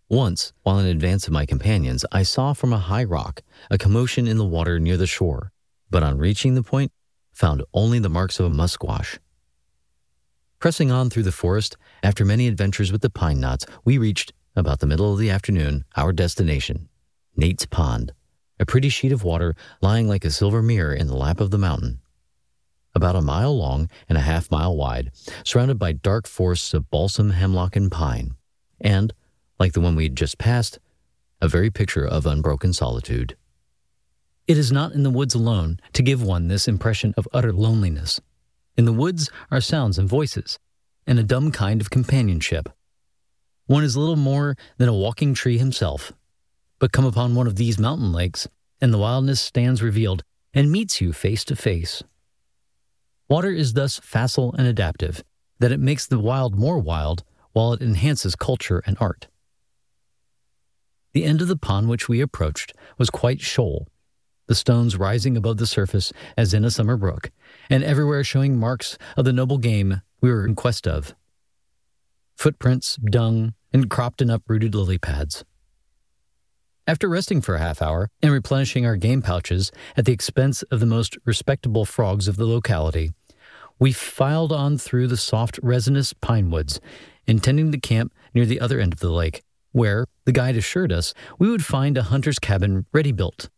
Once, 0.10 0.52
while 0.64 0.78
in 0.78 0.86
advance 0.86 1.26
of 1.26 1.32
my 1.32 1.46
companions, 1.46 2.04
I 2.12 2.24
saw 2.24 2.52
from 2.52 2.74
a 2.74 2.78
high 2.78 3.06
rock 3.06 3.42
a 3.70 3.78
commotion 3.78 4.28
in 4.28 4.38
the 4.38 4.46
water 4.46 4.78
near 4.78 4.98
the 4.98 5.08
shore, 5.08 5.54
but 5.90 6.04
on 6.04 6.18
reaching 6.18 6.56
the 6.56 6.64
point, 6.64 6.92
found 7.32 7.64
only 7.74 7.98
the 7.98 8.10
marks 8.10 8.38
of 8.38 8.46
a 8.46 8.50
musquash. 8.50 9.20
Pressing 10.60 10.92
on 10.92 11.10
through 11.10 11.24
the 11.24 11.32
forest, 11.32 11.78
after 12.04 12.26
many 12.26 12.48
adventures 12.48 12.92
with 12.92 13.02
the 13.02 13.10
pine 13.10 13.40
knots, 13.40 13.66
we 13.86 13.98
reached, 13.98 14.34
about 14.56 14.80
the 14.80 14.88
middle 14.88 15.12
of 15.14 15.20
the 15.20 15.30
afternoon, 15.30 15.86
our 15.96 16.12
destination, 16.12 16.90
Nate's 17.36 17.66
Pond, 17.66 18.14
a 18.60 18.66
pretty 18.66 18.90
sheet 18.90 19.12
of 19.12 19.24
water 19.24 19.56
lying 19.82 20.08
like 20.08 20.26
a 20.26 20.32
silver 20.32 20.62
mirror 20.62 20.94
in 20.94 21.08
the 21.08 21.16
lap 21.16 21.40
of 21.40 21.52
the 21.52 21.58
mountain. 21.58 22.00
About 22.94 23.16
a 23.16 23.22
mile 23.22 23.58
long 23.58 23.90
and 24.10 24.18
a 24.18 24.22
half 24.22 24.52
mile 24.52 24.76
wide, 24.76 25.12
surrounded 25.44 25.80
by 25.80 25.94
dark 25.94 26.28
forests 26.28 26.74
of 26.74 26.90
balsam, 26.90 27.32
hemlock, 27.32 27.76
and 27.76 27.92
pine, 27.92 28.36
and 28.80 29.14
like 29.60 29.74
the 29.74 29.82
one 29.82 29.96
we 29.96 30.04
had 30.04 30.16
just 30.16 30.38
passed, 30.38 30.80
a 31.42 31.48
very 31.48 31.72
picture 31.72 32.06
of 32.06 32.26
unbroken 32.26 32.74
solitude. 32.74 33.36
It 34.48 34.58
is 34.58 34.72
not 34.72 34.92
in 34.92 35.04
the 35.04 35.10
woods 35.10 35.34
alone 35.34 35.80
to 35.94 36.04
give 36.04 36.22
one 36.22 36.48
this 36.48 36.68
impression 36.68 37.14
of 37.16 37.28
utter 37.34 37.54
loneliness. 37.54 38.20
In 38.76 38.86
the 38.86 38.94
woods 38.94 39.30
are 39.50 39.62
sounds 39.62 39.98
and 39.98 40.10
voices, 40.10 40.60
and 41.08 41.18
a 41.18 41.24
dumb 41.24 41.52
kind 41.52 41.80
of 41.80 41.90
companionship. 41.90 42.70
One 43.72 43.86
is 43.86 43.96
little 43.96 44.18
more 44.18 44.58
than 44.80 44.90
a 44.90 44.94
walking 44.94 45.34
tree 45.34 45.58
himself. 45.58 46.12
But 46.78 46.92
come 46.92 47.06
upon 47.06 47.36
one 47.36 47.48
of 47.48 47.56
these 47.56 47.80
mountain 47.80 48.12
lakes, 48.12 48.46
and 48.82 48.94
the 48.94 48.98
wildness 48.98 49.40
stands 49.40 49.82
revealed 49.82 50.26
and 50.54 50.70
meets 50.70 51.00
you 51.00 51.14
face 51.14 51.46
to 51.46 51.56
face. 51.56 52.04
Water 53.30 53.50
is 53.50 53.72
thus 53.72 53.98
facile 54.04 54.54
and 54.58 54.68
adaptive, 54.68 55.24
that 55.60 55.72
it 55.72 55.80
makes 55.80 56.06
the 56.06 56.20
wild 56.20 56.54
more 56.54 56.80
wild 56.80 57.24
while 57.54 57.72
it 57.72 57.82
enhances 57.82 58.36
culture 58.36 58.84
and 58.86 58.98
art. 59.00 59.30
The 61.14 61.24
end 61.24 61.42
of 61.42 61.48
the 61.48 61.56
pond 61.56 61.88
which 61.88 62.10
we 62.10 62.20
approached 62.20 62.74
was 62.98 63.10
quite 63.10 63.40
shoal, 63.40 63.88
the 64.48 64.56
stones 64.56 64.98
rising 64.98 65.38
above 65.38 65.56
the 65.56 65.66
surface 65.66 66.12
as 66.36 66.54
in 66.54 66.66
a 66.66 66.72
summer 66.72 66.98
brook, 66.98 67.32
and 67.70 67.86
everywhere 67.86 68.26
showing 68.26 68.60
marks 68.60 68.98
of 69.16 69.24
the 69.24 69.32
noble 69.32 69.60
game 69.60 70.02
we 70.20 70.30
were 70.30 70.46
in 70.46 70.56
quest 70.56 70.86
of 70.86 71.16
footprints, 72.36 72.98
dung, 72.98 73.54
and 73.74 73.90
cropped 73.90 74.22
and 74.22 74.32
uprooted 74.32 74.76
lily 74.76 74.98
pads. 74.98 75.44
After 76.88 77.08
resting 77.08 77.42
for 77.42 77.56
a 77.56 77.60
half 77.60 77.82
hour 77.82 78.10
and 78.22 78.32
replenishing 78.32 78.86
our 78.86 78.96
game 78.96 79.22
pouches 79.22 79.72
at 79.96 80.06
the 80.06 80.12
expense 80.12 80.64
of 80.64 80.80
the 80.80 80.86
most 80.86 81.18
respectable 81.26 81.86
frogs 81.86 82.28
of 82.28 82.38
the 82.38 82.46
locality, 82.46 83.12
we 83.80 83.92
filed 83.92 84.52
on 84.52 84.78
through 84.78 85.08
the 85.08 85.18
soft, 85.18 85.60
resinous 85.64 86.14
pine 86.14 86.50
woods, 86.50 86.80
intending 87.28 87.72
to 87.72 87.80
camp 87.80 88.14
near 88.34 88.46
the 88.46 88.60
other 88.60 88.80
end 88.80 88.94
of 88.94 89.00
the 89.00 89.12
lake, 89.12 89.44
where, 89.72 90.06
the 90.26 90.32
guide 90.32 90.56
assured 90.56 90.92
us, 90.92 91.14
we 91.40 91.50
would 91.50 91.64
find 91.64 91.98
a 91.98 92.04
hunter's 92.04 92.40
cabin 92.40 92.86
ready 92.94 93.12
built. 93.12 93.50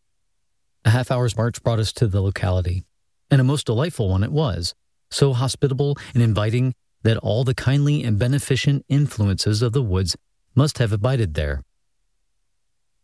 A 0.85 0.91
half 0.91 1.09
hour's 1.09 1.35
march 1.35 1.63
brought 1.63 1.79
us 1.79 1.91
to 1.93 2.07
the 2.07 2.21
locality, 2.21 2.83
and 3.31 3.41
a 3.41 3.43
most 3.43 3.65
delightful 3.65 4.09
one 4.09 4.23
it 4.23 4.31
was, 4.31 4.75
so 5.09 5.33
hospitable 5.33 5.97
and 6.13 6.21
inviting 6.21 6.73
that 7.03 7.17
all 7.17 7.43
the 7.43 7.53
kindly 7.53 8.03
and 8.03 8.17
beneficent 8.17 8.85
influences 8.89 9.61
of 9.61 9.73
the 9.73 9.81
woods 9.81 10.15
must 10.55 10.77
have 10.79 10.91
abided 10.91 11.33
there. 11.33 11.63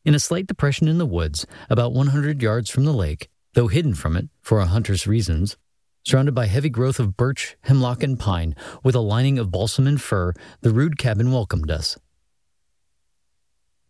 In 0.06 0.16
a 0.16 0.20
slight 0.20 0.48
depression 0.48 0.88
in 0.88 0.98
the 0.98 1.06
woods, 1.06 1.46
about 1.70 1.94
100 1.94 2.42
yards 2.42 2.70
from 2.70 2.86
the 2.86 2.94
lake, 2.94 3.30
though 3.54 3.68
hidden 3.68 3.94
from 3.94 4.16
it 4.16 4.30
for 4.42 4.60
a 4.60 4.66
hunter's 4.66 5.06
reasons, 5.06 5.58
surrounded 6.04 6.34
by 6.34 6.46
heavy 6.46 6.70
growth 6.70 7.00
of 7.00 7.18
birch, 7.18 7.58
hemlock, 7.62 8.02
and 8.02 8.20
pine, 8.20 8.56
with 8.84 8.96
a 8.96 9.02
lining 9.02 9.38
of 9.38 9.52
balsam 9.52 9.86
and 9.86 10.02
fir, 10.02 10.34
the 10.62 10.72
rude 10.72 10.98
cabin 10.98 11.32
welcomed 11.32 11.70
us. 11.70 11.98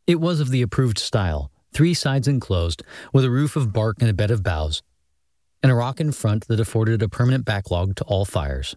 It 0.08 0.20
was 0.20 0.40
of 0.40 0.50
the 0.50 0.64
approved 0.64 0.98
style, 0.98 1.52
three 1.72 1.94
sides 1.94 2.28
enclosed, 2.28 2.82
with 3.14 3.24
a 3.24 3.30
roof 3.30 3.56
of 3.56 3.72
bark 3.72 3.98
and 4.00 4.10
a 4.10 4.14
bed 4.14 4.32
of 4.32 4.42
boughs, 4.42 4.82
and 5.62 5.72
a 5.72 5.76
rock 5.76 6.00
in 6.00 6.12
front 6.12 6.48
that 6.48 6.60
afforded 6.60 7.04
a 7.04 7.10
permanent 7.10 7.46
backlog 7.46 7.96
to 7.98 8.04
all 8.06 8.26
fires. 8.26 8.76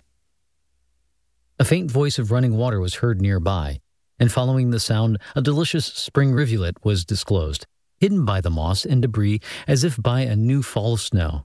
A 1.58 1.64
faint 1.64 1.90
voice 1.90 2.18
of 2.18 2.30
running 2.30 2.56
water 2.56 2.80
was 2.80 2.96
heard 2.96 3.20
nearby, 3.20 3.80
and 4.18 4.32
following 4.32 4.70
the 4.70 4.80
sound, 4.80 5.18
a 5.36 5.42
delicious 5.42 5.86
spring 5.86 6.32
rivulet 6.32 6.76
was 6.84 7.04
disclosed, 7.04 7.66
hidden 7.98 8.24
by 8.24 8.40
the 8.40 8.50
moss 8.50 8.84
and 8.84 9.02
debris 9.02 9.40
as 9.68 9.84
if 9.84 10.00
by 10.00 10.20
a 10.20 10.34
new 10.34 10.62
fall 10.62 10.94
of 10.94 11.00
snow, 11.00 11.44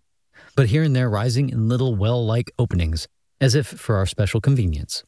but 0.55 0.67
here 0.67 0.83
and 0.83 0.95
there 0.95 1.09
rising 1.09 1.49
in 1.49 1.67
little 1.67 1.95
well 1.95 2.25
like 2.25 2.51
openings, 2.57 3.07
as 3.41 3.53
if 3.53 3.67
for 3.67 3.97
our 3.97 4.05
special 4.05 4.41
convenience. 4.41 5.03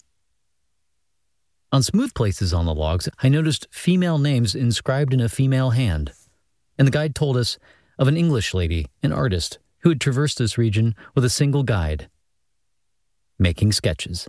On 1.71 1.83
smooth 1.83 2.13
places 2.13 2.53
on 2.53 2.65
the 2.65 2.73
logs, 2.73 3.07
I 3.21 3.29
noticed 3.29 3.67
female 3.71 4.17
names 4.17 4.55
inscribed 4.55 5.13
in 5.13 5.21
a 5.21 5.29
female 5.29 5.69
hand. 5.69 6.11
And 6.77 6.87
the 6.87 6.91
guide 6.91 7.13
told 7.13 7.37
us 7.37 7.57
of 7.97 8.07
an 8.07 8.17
English 8.17 8.53
lady, 8.53 8.87
an 9.03 9.11
artist, 9.11 9.59
who 9.79 9.89
had 9.89 10.01
traversed 10.01 10.39
this 10.39 10.57
region 10.57 10.95
with 11.13 11.23
a 11.23 11.29
single 11.29 11.63
guide, 11.63 12.09
making 13.37 13.71
sketches. 13.71 14.27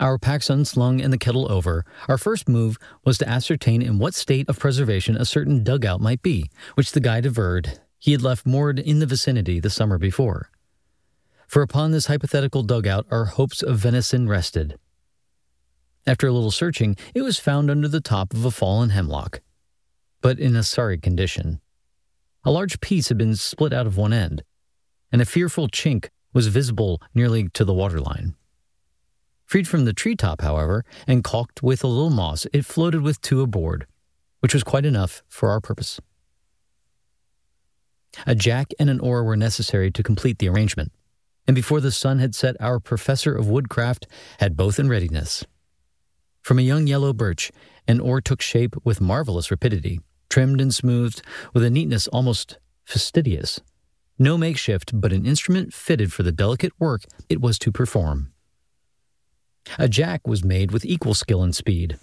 Our 0.00 0.18
packs 0.18 0.50
unslung 0.50 1.00
and 1.00 1.12
the 1.12 1.18
kettle 1.18 1.50
over, 1.50 1.84
our 2.08 2.18
first 2.18 2.48
move 2.48 2.78
was 3.04 3.16
to 3.18 3.28
ascertain 3.28 3.80
in 3.80 3.98
what 3.98 4.14
state 4.14 4.48
of 4.48 4.58
preservation 4.58 5.16
a 5.16 5.24
certain 5.24 5.62
dugout 5.62 6.00
might 6.00 6.20
be, 6.22 6.50
which 6.74 6.92
the 6.92 7.00
guide 7.00 7.26
averred 7.26 7.80
he 7.98 8.12
had 8.12 8.20
left 8.20 8.44
moored 8.44 8.78
in 8.78 8.98
the 8.98 9.06
vicinity 9.06 9.60
the 9.60 9.70
summer 9.70 9.96
before. 9.96 10.50
For 11.46 11.62
upon 11.62 11.92
this 11.92 12.06
hypothetical 12.06 12.62
dugout 12.62 13.06
our 13.10 13.26
hopes 13.26 13.62
of 13.62 13.78
venison 13.78 14.28
rested. 14.28 14.78
After 16.06 16.26
a 16.26 16.32
little 16.32 16.50
searching, 16.50 16.96
it 17.14 17.22
was 17.22 17.38
found 17.38 17.70
under 17.70 17.88
the 17.88 18.00
top 18.00 18.34
of 18.34 18.44
a 18.44 18.50
fallen 18.50 18.90
hemlock. 18.90 19.40
but 20.20 20.38
in 20.38 20.56
a 20.56 20.62
sorry 20.62 20.96
condition. 20.98 21.60
A 22.44 22.50
large 22.50 22.80
piece 22.80 23.08
had 23.08 23.18
been 23.18 23.36
split 23.36 23.74
out 23.74 23.86
of 23.86 23.98
one 23.98 24.12
end, 24.14 24.42
and 25.12 25.20
a 25.20 25.26
fearful 25.26 25.68
chink 25.68 26.08
was 26.32 26.46
visible 26.48 27.00
nearly 27.14 27.48
to 27.50 27.64
the 27.64 27.74
waterline. 27.74 28.34
Freed 29.54 29.68
from 29.68 29.84
the 29.84 29.92
treetop, 29.92 30.40
however, 30.40 30.84
and 31.06 31.22
caulked 31.22 31.62
with 31.62 31.84
a 31.84 31.86
little 31.86 32.10
moss, 32.10 32.44
it 32.52 32.64
floated 32.64 33.02
with 33.02 33.20
two 33.20 33.40
aboard, 33.40 33.86
which 34.40 34.52
was 34.52 34.64
quite 34.64 34.84
enough 34.84 35.22
for 35.28 35.48
our 35.48 35.60
purpose. 35.60 36.00
A 38.26 38.34
jack 38.34 38.72
and 38.80 38.90
an 38.90 38.98
oar 38.98 39.22
were 39.22 39.36
necessary 39.36 39.92
to 39.92 40.02
complete 40.02 40.40
the 40.40 40.48
arrangement, 40.48 40.90
and 41.46 41.54
before 41.54 41.80
the 41.80 41.92
sun 41.92 42.18
had 42.18 42.34
set, 42.34 42.56
our 42.58 42.80
professor 42.80 43.32
of 43.32 43.46
woodcraft 43.46 44.08
had 44.40 44.56
both 44.56 44.80
in 44.80 44.88
readiness. 44.88 45.44
From 46.42 46.58
a 46.58 46.62
young 46.62 46.88
yellow 46.88 47.12
birch, 47.12 47.52
an 47.86 48.00
oar 48.00 48.20
took 48.20 48.42
shape 48.42 48.74
with 48.82 49.00
marvelous 49.00 49.52
rapidity, 49.52 50.00
trimmed 50.28 50.60
and 50.60 50.74
smoothed 50.74 51.22
with 51.52 51.62
a 51.62 51.70
neatness 51.70 52.08
almost 52.08 52.58
fastidious. 52.84 53.60
No 54.18 54.36
makeshift, 54.36 55.00
but 55.00 55.12
an 55.12 55.24
instrument 55.24 55.72
fitted 55.72 56.12
for 56.12 56.24
the 56.24 56.32
delicate 56.32 56.72
work 56.80 57.02
it 57.28 57.40
was 57.40 57.56
to 57.60 57.70
perform. 57.70 58.33
A 59.78 59.88
jack 59.88 60.26
was 60.26 60.44
made 60.44 60.70
with 60.70 60.84
equal 60.84 61.14
skill 61.14 61.42
and 61.42 61.54
speed. 61.54 61.98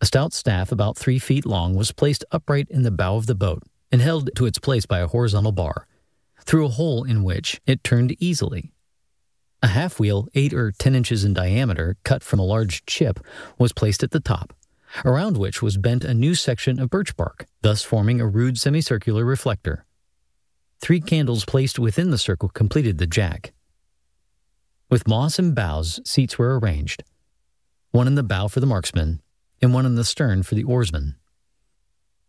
A 0.00 0.06
stout 0.06 0.32
staff 0.32 0.70
about 0.70 0.96
three 0.96 1.18
feet 1.18 1.44
long 1.44 1.74
was 1.74 1.92
placed 1.92 2.24
upright 2.30 2.68
in 2.70 2.82
the 2.82 2.90
bow 2.90 3.16
of 3.16 3.26
the 3.26 3.34
boat 3.34 3.62
and 3.90 4.00
held 4.00 4.30
to 4.36 4.46
its 4.46 4.58
place 4.58 4.86
by 4.86 5.00
a 5.00 5.08
horizontal 5.08 5.52
bar, 5.52 5.86
through 6.44 6.66
a 6.66 6.70
hole 6.70 7.04
in 7.04 7.24
which 7.24 7.60
it 7.66 7.82
turned 7.82 8.14
easily. 8.20 8.72
A 9.62 9.68
half 9.68 9.98
wheel, 9.98 10.28
eight 10.34 10.52
or 10.52 10.70
ten 10.70 10.94
inches 10.94 11.24
in 11.24 11.34
diameter, 11.34 11.96
cut 12.04 12.22
from 12.22 12.38
a 12.38 12.44
large 12.44 12.86
chip, 12.86 13.18
was 13.58 13.72
placed 13.72 14.04
at 14.04 14.12
the 14.12 14.20
top, 14.20 14.54
around 15.04 15.36
which 15.36 15.62
was 15.62 15.76
bent 15.76 16.04
a 16.04 16.14
new 16.14 16.34
section 16.36 16.78
of 16.78 16.90
birch 16.90 17.16
bark, 17.16 17.46
thus 17.62 17.82
forming 17.82 18.20
a 18.20 18.26
rude 18.26 18.58
semicircular 18.58 19.24
reflector. 19.24 19.84
Three 20.80 21.00
candles 21.00 21.44
placed 21.44 21.78
within 21.78 22.10
the 22.10 22.18
circle 22.18 22.50
completed 22.50 22.98
the 22.98 23.06
jack. 23.06 23.52
With 24.90 25.06
moss 25.06 25.38
and 25.38 25.54
boughs, 25.54 26.00
seats 26.04 26.38
were 26.38 26.58
arranged 26.58 27.04
one 27.90 28.06
in 28.06 28.14
the 28.14 28.22
bow 28.22 28.48
for 28.48 28.60
the 28.60 28.66
marksman, 28.66 29.20
and 29.62 29.72
one 29.72 29.86
in 29.86 29.94
the 29.94 30.04
stern 30.04 30.42
for 30.42 30.54
the 30.54 30.64
oarsman. 30.64 31.16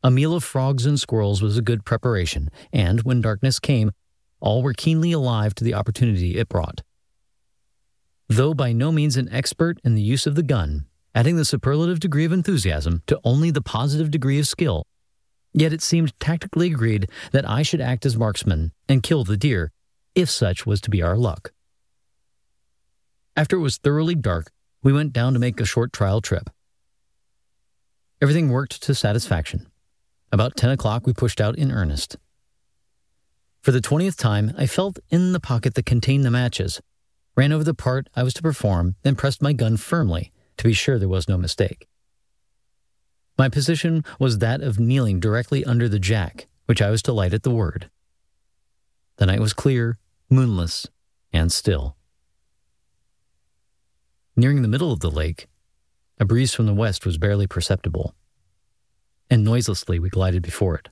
A 0.04 0.10
meal 0.10 0.34
of 0.34 0.44
frogs 0.44 0.86
and 0.86 0.98
squirrels 1.00 1.42
was 1.42 1.58
a 1.58 1.62
good 1.62 1.84
preparation, 1.84 2.50
and 2.72 3.02
when 3.04 3.22
darkness 3.22 3.60
came, 3.60 3.92
all 4.40 4.64
were 4.64 4.74
keenly 4.74 5.12
alive 5.12 5.54
to 5.56 5.64
the 5.64 5.74
opportunity 5.74 6.38
it 6.38 6.48
brought. 6.48 6.82
Though 8.30 8.54
by 8.54 8.72
no 8.72 8.92
means 8.92 9.18
an 9.18 9.32
expert 9.32 9.80
in 9.84 9.96
the 9.96 10.02
use 10.02 10.26
of 10.26 10.36
the 10.36 10.44
gun, 10.44 10.86
adding 11.14 11.36
the 11.36 11.46
superlative 11.46 12.00
degree 12.00 12.26
of 12.26 12.32
enthusiasm 12.32 13.04
to 13.08 13.20
only 13.26 13.52
the 13.52 13.62
positive 13.62 14.12
degree 14.12 14.40
of 14.40 14.48
skill, 14.48 14.86
yet 15.54 15.74
it 15.74 15.82
seemed 15.82 16.18
tactically 16.20 16.68
agreed 16.68 17.10
that 17.32 17.48
I 17.48 17.64
should 17.64 17.82
act 17.82 18.06
as 18.06 18.18
marksman 18.18 18.72
and 18.88 19.04
kill 19.04 19.26
the 19.26 19.38
deer, 19.38 19.72
if 20.16 20.30
such 20.30 20.66
was 20.66 20.80
to 20.82 20.90
be 20.90 21.02
our 21.02 21.18
luck. 21.18 21.52
After 23.40 23.56
it 23.56 23.62
was 23.62 23.78
thoroughly 23.78 24.16
dark, 24.16 24.52
we 24.84 24.92
went 24.92 25.14
down 25.14 25.32
to 25.32 25.40
make 25.40 25.62
a 25.62 25.66
short 25.66 25.94
trial 25.94 26.20
trip. 26.20 26.50
Everything 28.22 28.50
worked 28.50 28.84
to 28.84 28.94
satisfaction. 28.94 29.68
About 30.30 30.58
10 30.58 30.72
o'clock, 30.72 31.08
we 31.08 31.14
pushed 31.14 31.40
out 31.40 31.58
in 31.58 31.72
earnest. 31.72 32.18
For 33.62 33.72
the 33.72 33.80
20th 33.80 34.18
time, 34.18 34.52
I 34.58 34.66
felt 34.66 35.00
in 35.10 35.32
the 35.32 35.40
pocket 35.40 35.76
that 35.76 35.86
contained 35.86 36.26
the 36.26 36.32
matches, 36.32 36.82
ran 37.38 37.54
over 37.54 37.64
the 37.64 37.74
part 37.74 38.10
I 38.14 38.24
was 38.24 38.34
to 38.34 38.42
perform, 38.42 38.96
then 39.04 39.16
pressed 39.16 39.42
my 39.42 39.54
gun 39.54 39.78
firmly 39.78 40.34
to 40.58 40.66
be 40.66 40.74
sure 40.74 41.00
there 41.00 41.08
was 41.08 41.30
no 41.30 41.38
mistake. 41.38 41.88
My 43.38 43.48
position 43.48 44.04
was 44.20 44.40
that 44.40 44.60
of 44.60 44.82
kneeling 44.82 45.22
directly 45.22 45.64
under 45.64 45.88
the 45.88 45.98
jack, 45.98 46.48
which 46.66 46.82
I 46.82 46.90
was 46.90 47.02
to 47.04 47.14
light 47.14 47.34
at 47.34 47.44
the 47.44 47.52
word. 47.52 47.90
The 49.16 49.28
night 49.28 49.40
was 49.40 49.54
clear, 49.54 49.98
moonless, 50.30 50.88
and 51.32 51.54
still. 51.54 51.96
Nearing 54.40 54.62
the 54.62 54.70
middle 54.70 54.94
of 54.94 55.02
the 55.02 55.12
lake, 55.12 55.48
a 56.18 56.24
breeze 56.24 56.54
from 56.54 56.66
the 56.66 56.74
west 56.74 57.06
was 57.06 57.18
barely 57.18 57.46
perceptible 57.46 58.16
and 59.30 59.44
noiselessly 59.44 60.00
we 60.00 60.10
glided 60.10 60.42
before 60.42 60.76
it. 60.76 60.88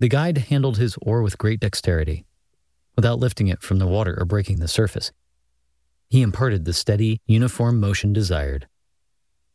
The 0.00 0.08
guide 0.08 0.38
handled 0.38 0.78
his 0.78 0.96
oar 1.02 1.20
with 1.20 1.36
great 1.36 1.60
dexterity, 1.60 2.24
without 2.96 3.18
lifting 3.18 3.48
it 3.48 3.62
from 3.62 3.78
the 3.78 3.86
water 3.86 4.18
or 4.18 4.24
breaking 4.24 4.58
the 4.58 4.68
surface. 4.68 5.12
He 6.08 6.22
imparted 6.22 6.64
the 6.64 6.72
steady, 6.72 7.20
uniform 7.26 7.78
motion 7.78 8.14
desired. 8.14 8.66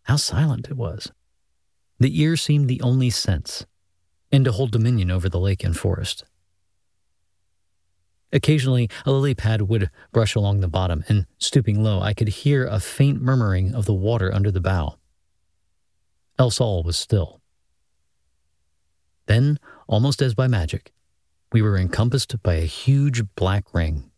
How 0.04 0.18
silent 0.18 0.68
it 0.70 0.78
was! 0.78 1.12
The 2.00 2.22
ear 2.22 2.38
seemed 2.38 2.68
the 2.68 2.82
only 2.82 3.10
sense, 3.10 3.66
and 4.32 4.46
to 4.46 4.52
hold 4.52 4.70
dominion 4.70 5.10
over 5.10 5.28
the 5.28 5.40
lake 5.40 5.64
and 5.64 5.76
forest. 5.76 6.24
Occasionally, 8.34 8.90
a 9.06 9.12
lily 9.12 9.36
pad 9.36 9.64
would 9.64 9.90
brush 10.12 10.36
along 10.36 10.62
the 10.62 10.68
bottom, 10.68 11.04
and 11.10 11.26
stooping 11.38 11.84
low, 11.84 12.02
I 12.02 12.14
could 12.14 12.30
hear 12.30 12.66
a 12.66 12.80
faint 12.80 13.22
murmuring 13.22 13.76
of 13.76 13.86
the 13.86 13.94
water 13.94 14.34
under 14.34 14.52
the 14.52 14.62
bow 14.62 14.98
else 16.42 16.60
all 16.60 16.82
was 16.82 16.98
still. 16.98 17.40
Then, 19.28 19.60
almost 19.88 20.22
as 20.22 20.34
by 20.34 20.48
magic, 20.48 20.92
we 21.54 21.62
were 21.62 21.78
encompassed 21.78 22.42
by 22.42 22.56
a 22.56 22.66
huge 22.66 23.24
black 23.36 23.74
ring. 23.74 24.10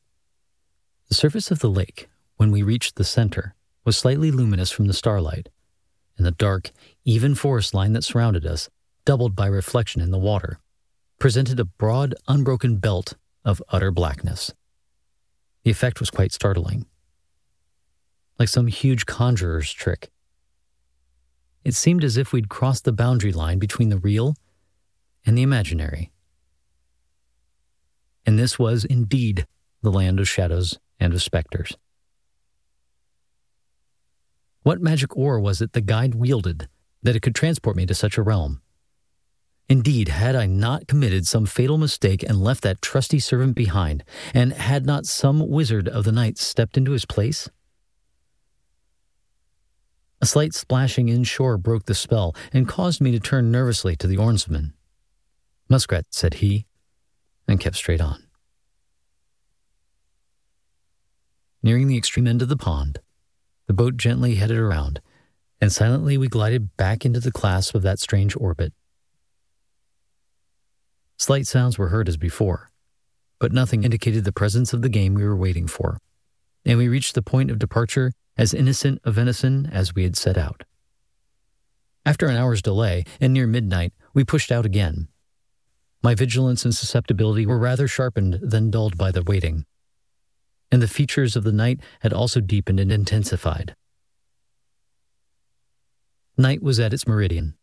The 1.10 1.16
surface 1.16 1.52
of 1.52 1.60
the 1.60 1.70
lake, 1.70 2.10
when 2.38 2.50
we 2.50 2.64
reached 2.64 2.96
the 2.96 3.04
center, 3.04 3.56
was 3.84 3.98
slightly 3.98 4.32
luminous 4.32 4.72
from 4.72 4.88
the 4.88 4.94
starlight, 4.94 5.50
and 6.18 6.26
the 6.26 6.32
dark, 6.32 6.72
even 7.04 7.36
forest 7.36 7.74
line 7.74 7.92
that 7.94 8.06
surrounded 8.06 8.46
us, 8.46 8.70
doubled 9.04 9.36
by 9.36 9.48
reflection 9.48 10.02
in 10.02 10.12
the 10.12 10.18
water, 10.18 10.60
presented 11.20 11.60
a 11.60 11.66
broad, 11.66 12.16
unbroken 12.30 12.78
belt 12.78 13.16
of 13.46 13.62
utter 13.70 13.92
blackness. 13.92 14.54
The 15.64 15.72
effect 15.72 16.00
was 16.00 16.10
quite 16.10 16.32
startling. 16.32 16.86
Like 18.40 18.50
some 18.50 18.68
huge 18.68 19.06
conjurer's 19.06 19.72
trick, 19.72 20.10
it 21.64 21.76
seemed 21.76 22.04
as 22.04 22.18
if 22.18 22.34
we'd 22.34 22.50
crossed 22.50 22.84
the 22.84 22.92
boundary 22.92 23.32
line 23.32 23.60
between 23.60 23.90
the 23.90 23.98
real 23.98 24.36
and 25.26 25.38
the 25.38 25.44
imaginary. 25.44 26.12
And 28.26 28.38
this 28.38 28.60
was 28.60 28.84
indeed 28.86 29.46
the 29.82 29.92
land 29.92 30.20
of 30.20 30.28
shadows 30.28 30.78
and 31.00 31.14
of 31.14 31.22
specters. 31.22 31.76
What 34.64 34.82
magic 34.82 35.16
oar 35.18 35.40
was 35.40 35.62
it 35.62 35.74
the 35.74 35.82
guide 35.82 36.16
wielded 36.16 36.68
that 37.02 37.16
it 37.16 37.22
could 37.22 37.36
transport 37.36 37.76
me 37.76 37.86
to 37.86 37.94
such 37.94 38.18
a 38.18 38.24
realm? 38.24 38.62
Indeed, 39.74 40.10
had 40.10 40.36
I 40.36 40.46
not 40.46 40.86
committed 40.88 41.26
some 41.26 41.48
fatal 41.48 41.80
mistake 41.80 42.22
and 42.22 42.40
left 42.40 42.62
that 42.62 42.80
trusty 42.80 43.18
servant 43.18 43.56
behind, 43.56 44.04
and 44.32 44.54
had 44.54 44.86
not 44.86 45.08
some 45.08 45.50
wizard 45.50 45.88
of 45.88 46.04
the 46.04 46.12
night 46.12 46.38
stepped 46.38 46.78
into 46.78 46.92
his 46.92 47.06
place? 47.06 47.50
A 50.22 50.28
slight 50.28 50.54
splashing 50.54 51.10
inshore 51.10 51.58
broke 51.58 51.86
the 51.88 51.96
spell 51.96 52.36
and 52.54 52.68
caused 52.68 53.02
me 53.02 53.12
to 53.14 53.20
turn 53.20 53.50
nervously 53.50 53.96
to 53.96 54.06
the 54.06 54.16
oarsman. 54.16 54.76
Muskrat, 55.68 56.06
said 56.12 56.36
he, 56.36 56.68
and 57.48 57.60
kept 57.60 57.76
straight 57.76 58.00
on. 58.00 58.28
Nearing 61.64 61.88
the 61.88 61.98
extreme 61.98 62.28
end 62.28 62.44
of 62.44 62.48
the 62.48 62.56
pond, 62.56 63.00
the 63.66 63.74
boat 63.74 63.98
gently 63.98 64.36
headed 64.36 64.60
around, 64.60 65.02
and 65.60 65.72
silently 65.72 66.16
we 66.16 66.28
glided 66.28 66.78
back 66.78 67.08
into 67.08 67.20
the 67.20 67.32
clasp 67.32 67.74
of 67.74 67.82
that 67.82 67.98
strange 67.98 68.36
orbit. 68.38 68.72
Slight 71.18 71.48
sounds 71.48 71.78
were 71.78 71.90
heard 71.90 72.10
as 72.10 72.18
before, 72.18 72.70
but 73.40 73.52
nothing 73.52 73.84
indicated 73.84 74.24
the 74.24 74.32
presence 74.32 74.74
of 74.74 74.82
the 74.82 74.90
game 74.90 75.14
we 75.14 75.24
were 75.24 75.36
waiting 75.36 75.68
for, 75.68 76.00
and 76.66 76.78
we 76.78 76.88
reached 76.88 77.16
the 77.16 77.22
point 77.22 77.52
of 77.52 77.60
departure 77.60 78.12
as 78.38 78.54
innocent 78.54 79.00
of 79.04 79.16
venison 79.16 79.66
as 79.68 79.94
we 79.94 80.04
had 80.04 80.18
set 80.18 80.38
out. 80.38 80.64
After 82.06 82.28
an 82.28 82.36
hour's 82.36 82.62
delay, 82.62 83.06
and 83.22 83.34
near 83.34 83.48
midnight, 83.48 83.94
we 84.14 84.26
pushed 84.26 84.52
out 84.52 84.66
again. 84.66 85.08
My 86.02 86.16
vigilance 86.16 86.66
and 86.66 86.76
susceptibility 86.76 87.46
were 87.46 87.58
rather 87.58 87.88
sharpened 87.88 88.40
than 88.42 88.70
dulled 88.70 88.98
by 88.98 89.12
the 89.12 89.24
waiting, 89.24 89.66
and 90.72 90.82
the 90.82 90.88
features 90.88 91.36
of 91.36 91.44
the 91.44 91.54
night 91.54 91.80
had 92.02 92.12
also 92.12 92.42
deepened 92.42 92.80
and 92.80 92.92
intensified. 92.92 93.76
Night 96.38 96.64
was 96.64 96.80
at 96.80 96.94
its 96.94 97.08
meridian. 97.08 97.56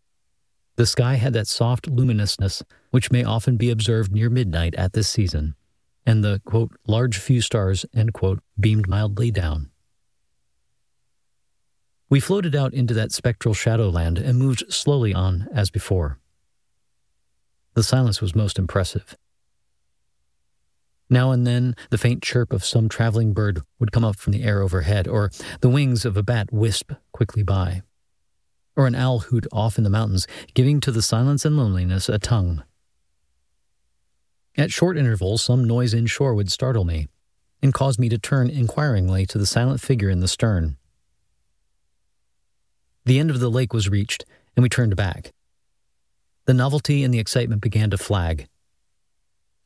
The 0.76 0.86
sky 0.86 1.16
had 1.16 1.32
that 1.32 1.48
soft 1.48 1.88
luminousness 1.88 2.62
which 2.90 3.10
may 3.10 3.24
often 3.24 3.56
be 3.56 3.70
observed 3.70 4.12
near 4.12 4.30
midnight 4.30 4.74
at 4.74 4.92
this 4.92 5.08
season, 5.08 5.54
and 6.04 6.22
the 6.24 6.40
quote, 6.44 6.72
large 6.86 7.18
few 7.18 7.40
stars 7.40 7.86
quote, 8.12 8.40
beamed 8.58 8.88
mildly 8.88 9.30
down. 9.30 9.70
We 12.08 12.18
floated 12.18 12.56
out 12.56 12.74
into 12.74 12.94
that 12.94 13.12
spectral 13.12 13.54
shadowland 13.54 14.18
and 14.18 14.38
moved 14.38 14.64
slowly 14.68 15.14
on 15.14 15.48
as 15.54 15.70
before. 15.70 16.18
The 17.74 17.84
silence 17.84 18.20
was 18.20 18.34
most 18.34 18.58
impressive. 18.58 19.16
Now 21.08 21.30
and 21.30 21.46
then, 21.46 21.76
the 21.90 21.98
faint 21.98 22.22
chirp 22.22 22.52
of 22.52 22.64
some 22.64 22.88
traveling 22.88 23.32
bird 23.32 23.62
would 23.78 23.92
come 23.92 24.04
up 24.04 24.16
from 24.16 24.32
the 24.32 24.42
air 24.42 24.60
overhead, 24.62 25.06
or 25.06 25.30
the 25.60 25.68
wings 25.68 26.04
of 26.04 26.16
a 26.16 26.22
bat 26.22 26.52
wisp 26.52 26.92
quickly 27.12 27.42
by. 27.44 27.82
or 28.76 28.86
an 28.86 28.94
owl 28.94 29.18
hoot 29.18 29.46
off 29.52 29.76
in 29.76 29.84
the 29.84 29.90
mountains, 29.90 30.26
giving 30.54 30.80
to 30.80 30.90
the 30.90 31.02
silence 31.02 31.44
and 31.44 31.56
loneliness 31.56 32.08
a 32.08 32.18
tongue. 32.18 32.62
At 34.56 34.72
short 34.72 34.96
intervals, 34.96 35.42
some 35.42 35.64
noise 35.64 35.94
inshore 35.94 36.34
would 36.34 36.50
startle 36.50 36.84
me 36.84 37.08
and 37.62 37.74
cause 37.74 37.98
me 37.98 38.08
to 38.08 38.18
turn 38.18 38.50
inquiringly 38.50 39.26
to 39.26 39.38
the 39.38 39.46
silent 39.46 39.80
figure 39.80 40.10
in 40.10 40.20
the 40.20 40.28
stern. 40.28 40.76
The 43.04 43.18
end 43.18 43.30
of 43.30 43.40
the 43.40 43.50
lake 43.50 43.72
was 43.72 43.88
reached, 43.88 44.24
and 44.56 44.62
we 44.62 44.68
turned 44.68 44.96
back. 44.96 45.32
The 46.46 46.54
novelty 46.54 47.04
and 47.04 47.12
the 47.12 47.18
excitement 47.18 47.62
began 47.62 47.90
to 47.90 47.98
flag. 47.98 48.48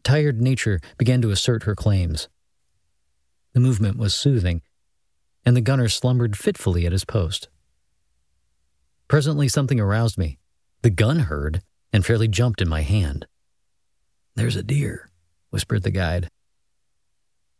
Tired 0.02 0.40
nature 0.40 0.80
began 0.98 1.22
to 1.22 1.30
assert 1.30 1.62
her 1.62 1.74
claims. 1.74 2.28
The 3.54 3.60
movement 3.60 3.96
was 3.96 4.14
soothing, 4.14 4.62
and 5.46 5.56
the 5.56 5.60
gunner 5.60 5.88
slumbered 5.88 6.36
fitfully 6.36 6.84
at 6.84 6.92
his 6.92 7.04
post. 7.04 7.48
Presently, 9.08 9.48
something 9.48 9.80
aroused 9.80 10.18
me. 10.18 10.38
The 10.82 10.90
gun 10.90 11.20
heard 11.20 11.62
and 11.92 12.04
fairly 12.04 12.28
jumped 12.28 12.60
in 12.60 12.68
my 12.68 12.82
hand. 12.82 13.26
There's 14.36 14.56
a 14.56 14.62
deer, 14.64 15.10
whispered 15.50 15.84
the 15.84 15.92
guide. 15.92 16.28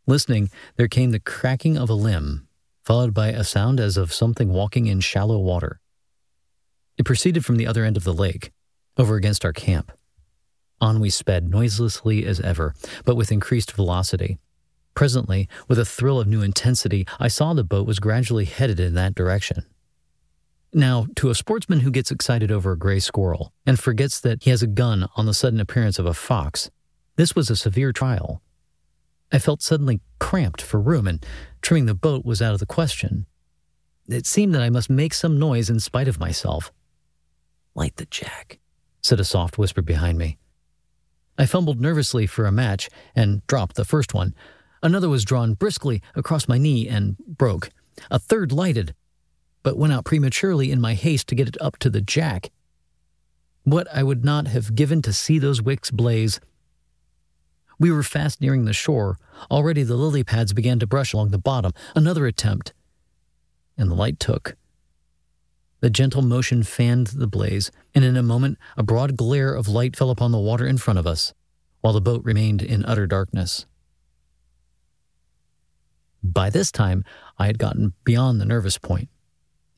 Listening, 0.05 0.49
there 0.75 0.89
came 0.89 1.11
the 1.11 1.19
cracking 1.19 1.77
of 1.77 1.89
a 1.89 1.93
limb, 1.93 2.47
followed 2.83 3.13
by 3.13 3.29
a 3.29 3.43
sound 3.45 3.79
as 3.79 3.95
of 3.95 4.13
something 4.13 4.49
walking 4.49 4.85
in 4.85 4.99
shallow 4.99 5.39
water. 5.39 5.79
It 6.97 7.05
proceeded 7.05 7.45
from 7.45 7.55
the 7.55 7.65
other 7.65 7.85
end 7.85 7.95
of 7.95 8.03
the 8.03 8.13
lake, 8.13 8.51
over 8.97 9.15
against 9.15 9.45
our 9.45 9.53
camp. 9.53 9.91
On 10.81 10.99
we 10.99 11.09
sped 11.09 11.49
noiselessly 11.49 12.25
as 12.25 12.41
ever, 12.41 12.73
but 13.05 13.15
with 13.15 13.31
increased 13.31 13.71
velocity. 13.71 14.37
Presently, 14.93 15.47
with 15.67 15.79
a 15.79 15.85
thrill 15.85 16.19
of 16.19 16.27
new 16.27 16.41
intensity, 16.41 17.07
I 17.19 17.29
saw 17.29 17.53
the 17.53 17.63
boat 17.63 17.87
was 17.87 17.99
gradually 17.99 18.45
headed 18.45 18.79
in 18.79 18.93
that 18.95 19.15
direction. 19.15 19.65
Now, 20.77 21.07
to 21.15 21.29
a 21.29 21.35
sportsman 21.35 21.79
who 21.79 21.89
gets 21.89 22.11
excited 22.11 22.51
over 22.51 22.73
a 22.73 22.77
gray 22.77 22.99
squirrel 22.99 23.53
and 23.65 23.79
forgets 23.79 24.19
that 24.19 24.43
he 24.43 24.49
has 24.49 24.61
a 24.61 24.67
gun 24.67 25.07
on 25.15 25.25
the 25.25 25.33
sudden 25.33 25.61
appearance 25.61 25.99
of 25.99 26.05
a 26.05 26.13
fox, 26.13 26.69
this 27.15 27.33
was 27.33 27.49
a 27.49 27.55
severe 27.55 27.93
trial. 27.93 28.41
I 29.31 29.39
felt 29.39 29.61
suddenly 29.61 30.01
cramped 30.19 30.61
for 30.61 30.81
room, 30.81 31.07
and 31.07 31.25
trimming 31.61 31.85
the 31.85 31.93
boat 31.93 32.25
was 32.25 32.41
out 32.41 32.53
of 32.53 32.59
the 32.59 32.65
question. 32.65 33.25
It 34.09 34.25
seemed 34.25 34.53
that 34.53 34.61
I 34.61 34.69
must 34.69 34.89
make 34.89 35.13
some 35.13 35.39
noise 35.39 35.69
in 35.69 35.79
spite 35.79 36.09
of 36.09 36.19
myself. 36.19 36.73
Light 37.73 37.95
the 37.95 38.05
jack, 38.07 38.59
said 39.01 39.21
a 39.21 39.23
soft 39.23 39.57
whisper 39.57 39.81
behind 39.81 40.17
me. 40.17 40.37
I 41.37 41.45
fumbled 41.45 41.79
nervously 41.79 42.27
for 42.27 42.45
a 42.45 42.51
match 42.51 42.89
and 43.15 43.47
dropped 43.47 43.77
the 43.77 43.85
first 43.85 44.13
one. 44.13 44.35
Another 44.83 45.07
was 45.07 45.23
drawn 45.23 45.53
briskly 45.53 46.01
across 46.15 46.49
my 46.49 46.57
knee 46.57 46.85
and 46.89 47.15
broke. 47.19 47.69
A 48.11 48.19
third 48.19 48.51
lighted, 48.51 48.93
but 49.65 49.79
went 49.79 49.91
out 49.91 50.05
prematurely 50.05 50.71
in 50.71 50.79
my 50.79 50.93
haste 50.93 51.27
to 51.27 51.33
get 51.33 51.47
it 51.47 51.59
up 51.59 51.75
to 51.77 51.89
the 51.89 51.99
jack. 51.99 52.51
What 53.63 53.87
I 53.91 54.03
would 54.03 54.23
not 54.23 54.45
have 54.45 54.75
given 54.75 55.01
to 55.01 55.11
see 55.11 55.39
those 55.39 55.59
wicks 55.59 55.89
blaze. 55.89 56.39
We 57.79 57.91
were 57.91 58.03
fast 58.03 58.39
nearing 58.39 58.65
the 58.65 58.73
shore. 58.73 59.17
Already 59.49 59.81
the 59.81 59.95
lily 59.95 60.23
pads 60.23 60.53
began 60.53 60.77
to 60.77 60.87
brush 60.87 61.13
along 61.13 61.31
the 61.31 61.39
bottom. 61.39 61.71
Another 61.95 62.27
attempt. 62.27 62.73
And 63.75 63.89
the 63.89 63.95
light 63.95 64.19
took. 64.19 64.55
The 65.79 65.89
gentle 65.89 66.21
motion 66.21 66.61
fanned 66.61 67.07
the 67.07 67.27
blaze, 67.27 67.71
and 67.95 68.05
in 68.05 68.15
a 68.15 68.21
moment 68.21 68.59
a 68.77 68.83
broad 68.83 69.17
glare 69.17 69.55
of 69.55 69.67
light 69.67 69.95
fell 69.95 70.11
upon 70.11 70.31
the 70.31 70.37
water 70.37 70.67
in 70.67 70.77
front 70.77 70.99
of 70.99 71.07
us, 71.07 71.33
while 71.81 71.93
the 71.93 71.99
boat 71.99 72.23
remained 72.23 72.61
in 72.61 72.85
utter 72.85 73.07
darkness. 73.07 73.65
By 76.21 76.51
this 76.51 76.71
time, 76.71 77.03
I 77.39 77.47
had 77.47 77.57
gotten 77.57 77.93
beyond 78.03 78.39
the 78.39 78.45
nervous 78.45 78.77
point 78.77 79.09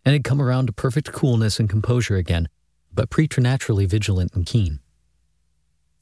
and 0.08 0.14
had 0.14 0.24
come 0.24 0.42
around 0.42 0.68
to 0.68 0.72
perfect 0.72 1.12
coolness 1.12 1.60
and 1.60 1.70
composure 1.70 2.16
again, 2.16 2.48
but 2.94 3.10
preternaturally 3.10 3.86
vigilant 3.86 4.34
and 4.34 4.46
keen. 4.46 4.80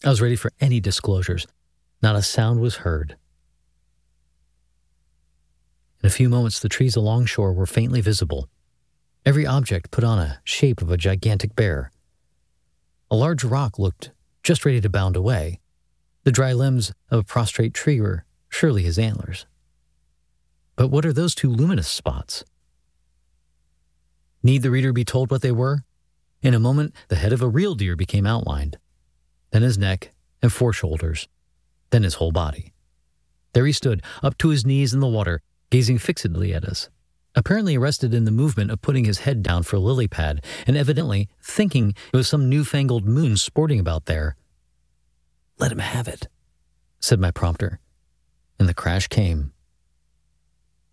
I 0.03 0.09
was 0.09 0.21
ready 0.21 0.35
for 0.35 0.51
any 0.61 0.79
disclosures. 0.79 1.47
Not 2.03 2.15
a 2.15 2.21
sound 2.21 2.59
was 2.59 2.75
heard. 2.75 3.15
In 6.03 6.07
a 6.07 6.11
few 6.11 6.29
moments, 6.29 6.59
the 6.59 6.69
trees 6.69 6.95
along 6.95 7.25
shore 7.25 7.51
were 7.51 7.65
faintly 7.65 7.99
visible. 7.99 8.47
Every 9.25 9.47
object 9.47 9.89
put 9.89 10.03
on 10.03 10.19
a 10.19 10.39
shape 10.43 10.83
of 10.83 10.91
a 10.91 10.97
gigantic 10.97 11.55
bear. 11.55 11.91
A 13.09 13.15
large 13.15 13.43
rock 13.43 13.79
looked 13.79 14.11
just 14.43 14.67
ready 14.67 14.81
to 14.81 14.87
bound 14.87 15.15
away. 15.15 15.61
The 16.25 16.31
dry 16.31 16.53
limbs 16.53 16.93
of 17.09 17.21
a 17.21 17.23
prostrate 17.23 17.73
tree 17.73 17.99
were 17.99 18.23
surely 18.49 18.83
his 18.83 18.99
antlers. 18.99 19.47
But 20.75 20.89
what 20.89 21.07
are 21.07 21.13
those 21.13 21.33
two 21.33 21.49
luminous 21.49 21.87
spots? 21.87 22.43
Need 24.45 24.61
the 24.61 24.69
reader 24.69 24.93
be 24.93 25.03
told 25.03 25.31
what 25.31 25.41
they 25.41 25.51
were? 25.51 25.85
In 26.43 26.53
a 26.53 26.59
moment, 26.59 26.93
the 27.07 27.15
head 27.15 27.33
of 27.33 27.41
a 27.41 27.47
real 27.47 27.73
deer 27.73 27.95
became 27.95 28.27
outlined, 28.27 28.77
then 29.49 29.63
his 29.63 29.75
neck 29.75 30.13
and 30.39 30.53
foreshoulders, 30.53 31.27
then 31.89 32.03
his 32.03 32.13
whole 32.13 32.31
body. 32.31 32.71
There 33.53 33.65
he 33.65 33.71
stood, 33.71 34.03
up 34.21 34.37
to 34.37 34.49
his 34.49 34.63
knees 34.63 34.93
in 34.93 34.99
the 34.99 35.07
water, 35.07 35.41
gazing 35.71 35.97
fixedly 35.97 36.53
at 36.53 36.63
us, 36.63 36.89
apparently 37.33 37.75
arrested 37.75 38.13
in 38.13 38.25
the 38.25 38.29
movement 38.29 38.69
of 38.69 38.83
putting 38.83 39.05
his 39.05 39.21
head 39.21 39.41
down 39.41 39.63
for 39.63 39.77
a 39.77 39.79
lily 39.79 40.07
pad, 40.07 40.45
and 40.67 40.77
evidently 40.77 41.27
thinking 41.41 41.95
it 42.13 42.15
was 42.15 42.27
some 42.27 42.47
newfangled 42.47 43.07
moon 43.07 43.37
sporting 43.37 43.79
about 43.79 44.05
there. 44.05 44.35
Let 45.57 45.71
him 45.71 45.79
have 45.79 46.07
it, 46.07 46.27
said 46.99 47.19
my 47.19 47.31
prompter, 47.31 47.79
and 48.59 48.69
the 48.69 48.75
crash 48.75 49.07
came. 49.07 49.53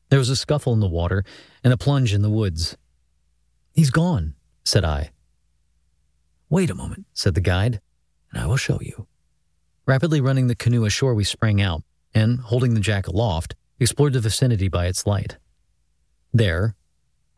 There 0.09 0.19
was 0.19 0.31
a 0.31 0.37
scuffle 0.37 0.73
in 0.73 0.81
the 0.81 0.89
water 0.89 1.23
and 1.63 1.71
a 1.71 1.77
plunge 1.77 2.15
in 2.15 2.23
the 2.23 2.31
woods. 2.31 2.79
He's 3.73 3.91
gone, 3.91 4.35
said 4.65 4.85
I. 4.85 5.11
Wait 6.51 6.71
a 6.71 6.75
moment, 6.75 7.07
said 7.15 7.35
the 7.35 7.41
guide, 7.41 7.81
and 8.31 8.43
I 8.43 8.47
will 8.47 8.59
show 8.59 8.79
you. 8.81 9.07
Rapidly 9.87 10.21
running 10.21 10.47
the 10.47 10.55
canoe 10.55 10.85
ashore, 10.85 11.15
we 11.15 11.25
sprang 11.25 11.61
out, 11.61 11.83
and, 12.15 12.41
holding 12.41 12.75
the 12.75 12.81
jack 12.81 13.07
aloft, 13.07 13.55
explored 13.81 14.13
the 14.13 14.21
vicinity 14.21 14.69
by 14.69 14.87
its 14.87 15.07
light. 15.07 15.39
There, 16.33 16.77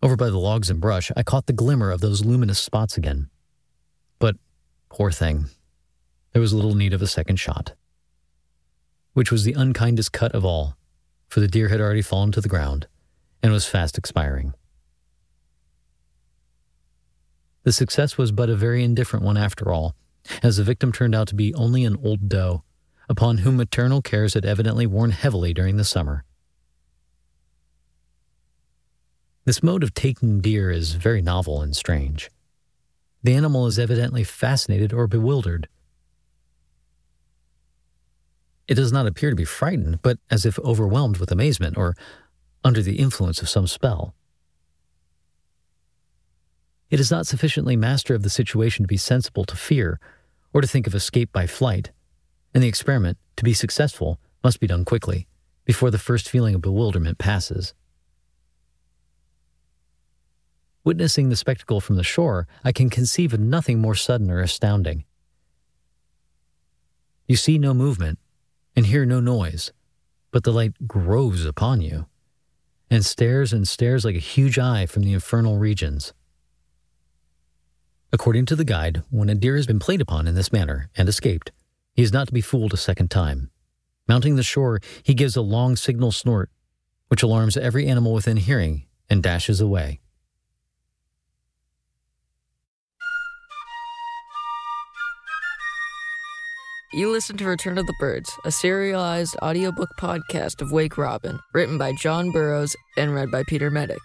over 0.03 0.17
by 0.17 0.29
the 0.29 0.39
logs 0.39 0.69
and 0.69 0.81
brush, 0.81 1.11
I 1.17 1.23
caught 1.23 1.47
the 1.47 1.53
glimmer 1.53 1.91
of 1.91 2.01
those 2.01 2.25
luminous 2.25 2.59
spots 2.59 2.99
again. 2.99 3.31
But, 4.19 4.37
poor 4.91 5.11
thing, 5.11 5.47
there 6.33 6.43
was 6.43 6.53
little 6.53 6.75
need 6.75 6.93
of 6.93 7.01
a 7.01 7.07
second 7.07 7.37
shot. 7.37 7.75
Which 9.13 9.31
was 9.31 9.45
the 9.45 9.55
unkindest 9.55 10.13
cut 10.13 10.33
of 10.33 10.45
all, 10.45 10.77
for 11.29 11.41
the 11.41 11.49
deer 11.49 11.69
had 11.69 11.81
already 11.81 12.03
fallen 12.03 12.33
to 12.33 12.41
the 12.41 12.49
ground 12.49 12.89
and 13.43 13.53
was 13.53 13.67
fast 13.67 13.97
expiring. 13.97 14.53
The 17.65 17.73
success 17.73 18.17
was 18.17 18.31
but 18.31 18.51
a 18.51 18.57
very 18.57 18.85
indifferent 18.85 19.25
one 19.25 19.37
after 19.37 19.73
all, 19.73 19.97
as 20.43 20.59
the 20.59 20.65
victim 20.65 20.93
turned 20.93 21.15
out 21.15 21.29
to 21.29 21.35
be 21.35 21.55
only 21.55 21.85
an 21.85 21.97
old 22.03 22.29
doe, 22.29 22.63
upon 23.09 23.39
whom 23.39 23.57
maternal 23.57 24.03
cares 24.03 24.35
had 24.35 24.45
evidently 24.45 24.87
worn 24.87 25.11
heavily 25.11 25.53
during 25.53 25.77
the 25.77 25.85
summer. 25.85 26.25
This 29.47 29.63
mode 29.63 29.83
of 29.83 29.93
taking 29.93 30.41
deer 30.41 30.71
is 30.71 30.93
very 30.93 31.21
novel 31.21 31.61
and 31.61 31.77
strange. 31.77 32.31
The 33.23 33.35
animal 33.35 33.67
is 33.67 33.79
evidently 33.79 34.25
fascinated 34.25 34.93
or 34.93 35.07
bewildered. 35.07 35.69
It 38.69 38.75
does 38.75 38.93
not 38.93 39.07
appear 39.07 39.31
to 39.31 39.37
be 39.37 39.45
frightened, 39.45 40.01
but 40.03 40.19
as 40.31 40.47
if 40.47 40.59
overwhelmed 40.61 41.19
with 41.19 41.31
amazement 41.31 41.77
or 41.77 41.95
under 42.63 42.83
the 42.83 42.99
influence 42.99 43.43
of 43.43 43.49
some 43.49 43.67
spell. 43.67 44.15
It 46.95 47.01
is 47.01 47.11
not 47.11 47.27
sufficiently 47.27 47.75
master 47.75 48.15
of 48.15 48.23
the 48.23 48.31
situation 48.31 48.85
to 48.85 48.87
be 48.87 48.97
sensible 48.97 49.45
to 49.47 49.57
fear 49.57 49.99
or 50.53 50.61
to 50.61 50.69
think 50.69 50.87
of 50.87 50.95
escape 50.95 51.33
by 51.33 51.49
flight, 51.49 51.91
and 52.55 52.63
the 52.63 52.69
experiment, 52.69 53.19
to 53.35 53.43
be 53.43 53.53
successful, 53.53 54.21
must 54.45 54.61
be 54.61 54.69
done 54.69 54.85
quickly, 54.85 55.27
before 55.65 55.91
the 55.91 55.99
first 55.99 56.29
feeling 56.29 56.55
of 56.55 56.63
bewilderment 56.63 57.19
passes. 57.19 57.75
Witnessing 60.85 61.31
the 61.31 61.35
spectacle 61.35 61.81
from 61.81 61.97
the 61.97 62.05
shore, 62.05 62.47
I 62.63 62.71
can 62.71 62.91
conceive 62.91 63.35
of 63.35 63.41
nothing 63.41 63.81
more 63.81 63.97
sudden 63.97 64.31
or 64.31 64.39
astounding. 64.39 65.03
You 67.27 67.35
see 67.35 67.59
no 67.59 67.75
movement 67.75 68.21
and 68.77 68.87
hear 68.87 69.05
no 69.05 69.19
noise, 69.19 69.73
but 70.31 70.45
the 70.45 70.53
light 70.53 70.87
grows 70.87 71.45
upon 71.45 71.81
you 71.81 72.07
and 72.89 73.05
stares 73.05 73.53
and 73.53 73.67
stares 73.67 74.05
like 74.05 74.15
a 74.15 74.21
huge 74.21 74.61
eye 74.61 74.87
from 74.87 75.03
the 75.03 75.13
infernal 75.13 75.59
regions. 75.59 76.13
According 78.15 78.47
to 78.47 78.55
the 78.55 78.65
guide, 78.65 79.03
when 79.11 79.29
a 79.29 79.35
deer 79.35 79.57
has 79.57 79.67
been 79.67 79.81
played 79.81 80.01
upon 80.01 80.29
in 80.29 80.37
this 80.37 80.53
manner 80.53 80.89
and 80.97 81.09
escaped, 81.09 81.51
he 81.97 82.03
is 82.05 82.13
not 82.13 82.29
to 82.29 82.33
be 82.33 82.41
fooled 82.41 82.73
a 82.73 82.77
second 82.77 83.11
time. 83.11 83.51
Mounting 84.07 84.37
the 84.37 84.45
shore, 84.45 84.79
he 85.03 85.15
gives 85.15 85.35
a 85.35 85.43
long 85.43 85.75
signal 85.75 86.13
snort, 86.13 86.49
which 87.09 87.25
alarms 87.25 87.57
every 87.57 87.89
animal 87.89 88.13
within 88.13 88.37
hearing 88.37 88.87
and 89.11 89.21
dashes 89.21 89.61
away. 89.61 89.99
You 96.93 97.11
listen 97.11 97.37
to 97.39 97.47
Return 97.47 97.79
of 97.79 97.87
the 97.89 97.97
Birds, 97.99 98.31
a 98.45 98.53
serialized 98.53 99.35
audiobook 99.43 99.89
podcast 99.99 100.63
of 100.63 100.71
Wake 100.71 100.97
Robin, 100.97 101.41
written 101.53 101.79
by 101.79 101.93
John 101.95 102.31
Burroughs 102.31 102.77
and 102.97 103.13
read 103.13 103.33
by 103.33 103.43
Peter 103.49 103.73
Medic. 103.73 103.99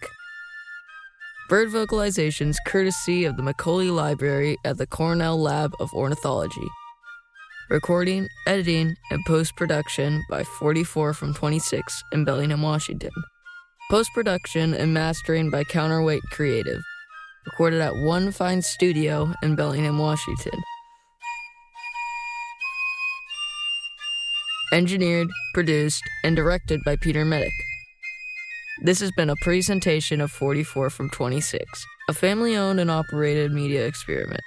Bird 1.50 1.70
vocalizations 1.70 2.54
courtesy 2.64 3.24
of 3.24 3.36
the 3.36 3.42
Macaulay 3.42 3.90
Library 3.90 4.56
at 4.64 4.78
the 4.78 4.86
Cornell 4.86 5.36
Lab 5.36 5.72
of 5.80 5.92
Ornithology. 5.92 6.68
Recording, 7.68 8.28
editing, 8.46 8.94
and 9.10 9.20
post 9.26 9.56
production 9.56 10.22
by 10.30 10.44
44 10.44 11.12
from 11.12 11.34
26 11.34 12.04
in 12.12 12.24
Bellingham, 12.24 12.62
Washington. 12.62 13.10
Post 13.90 14.10
production 14.14 14.74
and 14.74 14.94
mastering 14.94 15.50
by 15.50 15.64
Counterweight 15.64 16.22
Creative. 16.30 16.80
Recorded 17.46 17.80
at 17.80 17.96
One 17.96 18.30
Fine 18.30 18.62
Studio 18.62 19.34
in 19.42 19.56
Bellingham, 19.56 19.98
Washington. 19.98 20.52
Engineered, 24.72 25.26
produced, 25.52 26.04
and 26.22 26.36
directed 26.36 26.80
by 26.84 26.94
Peter 26.94 27.24
Medic. 27.24 27.50
This 28.82 29.00
has 29.00 29.12
been 29.12 29.28
a 29.28 29.36
presentation 29.42 30.22
of 30.22 30.30
44 30.30 30.88
from 30.88 31.10
26, 31.10 31.86
a 32.08 32.14
family 32.14 32.56
owned 32.56 32.80
and 32.80 32.90
operated 32.90 33.52
media 33.52 33.86
experiment. 33.86 34.40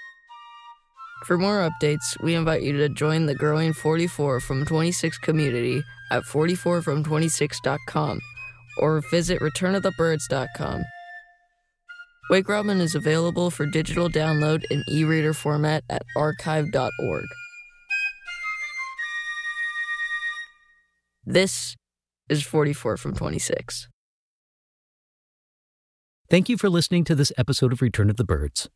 For 1.25 1.37
more 1.37 1.69
updates, 1.69 2.19
we 2.23 2.33
invite 2.33 2.63
you 2.63 2.75
to 2.77 2.89
join 2.89 3.27
the 3.27 3.35
growing 3.35 3.73
44 3.73 4.39
from 4.39 4.65
26 4.65 5.19
community 5.19 5.83
at 6.11 6.23
44from26.com 6.23 8.19
or 8.79 9.03
visit 9.11 9.39
returnofthebirds.com. 9.39 10.83
Wake 12.31 12.49
Robin 12.49 12.81
is 12.81 12.95
available 12.95 13.51
for 13.51 13.67
digital 13.67 14.09
download 14.09 14.63
in 14.71 14.83
e 14.89 15.03
reader 15.03 15.33
format 15.33 15.83
at 15.89 16.01
archive.org. 16.17 17.25
This 21.23 21.75
is 22.29 22.41
44 22.41 22.97
from 22.97 23.13
26. 23.13 23.89
Thank 26.33 26.49
you 26.49 26.57
for 26.57 26.67
listening 26.67 27.03
to 27.03 27.13
this 27.13 27.31
episode 27.37 27.71
of 27.73 27.79
Return 27.79 28.09
of 28.09 28.17
the 28.17 28.23
Birds. 28.23 28.67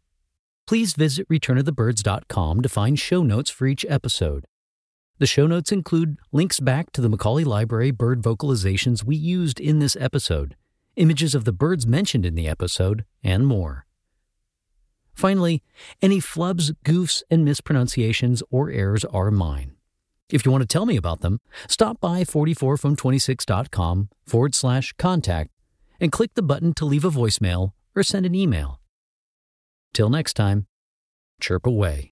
Please 0.67 0.93
visit 0.93 1.27
returnofthebirds.com 1.27 2.61
to 2.61 2.69
find 2.69 2.99
show 2.99 3.23
notes 3.23 3.49
for 3.49 3.65
each 3.65 3.83
episode. 3.89 4.45
The 5.17 5.25
show 5.25 5.47
notes 5.47 5.71
include 5.71 6.19
links 6.31 6.59
back 6.59 6.91
to 6.91 7.01
the 7.01 7.09
Macaulay 7.09 7.43
Library 7.43 7.89
bird 7.89 8.21
vocalizations 8.21 9.03
we 9.03 9.15
used 9.15 9.59
in 9.59 9.79
this 9.79 9.95
episode, 9.99 10.55
images 10.97 11.33
of 11.33 11.45
the 11.45 11.51
birds 11.51 11.87
mentioned 11.87 12.27
in 12.27 12.35
the 12.35 12.47
episode, 12.47 13.05
and 13.23 13.47
more. 13.47 13.87
Finally, 15.15 15.63
any 15.99 16.19
flubs, 16.19 16.75
goofs, 16.85 17.23
and 17.31 17.43
mispronunciations 17.43 18.43
or 18.51 18.69
errors 18.69 19.03
are 19.05 19.31
mine. 19.31 19.71
If 20.29 20.45
you 20.45 20.51
want 20.51 20.61
to 20.61 20.67
tell 20.67 20.85
me 20.85 20.95
about 20.95 21.21
them, 21.21 21.39
stop 21.67 21.99
by 21.99 22.21
44from26.com 22.21 24.09
forward 24.27 24.53
slash 24.53 24.93
contact 24.99 25.49
and 25.99 26.11
click 26.11 26.33
the 26.35 26.41
button 26.41 26.73
to 26.75 26.85
leave 26.85 27.05
a 27.05 27.09
voicemail 27.09 27.71
or 27.95 28.03
send 28.03 28.25
an 28.25 28.35
email. 28.35 28.79
Till 29.93 30.09
next 30.09 30.35
time, 30.35 30.67
chirp 31.41 31.65
away. 31.65 32.05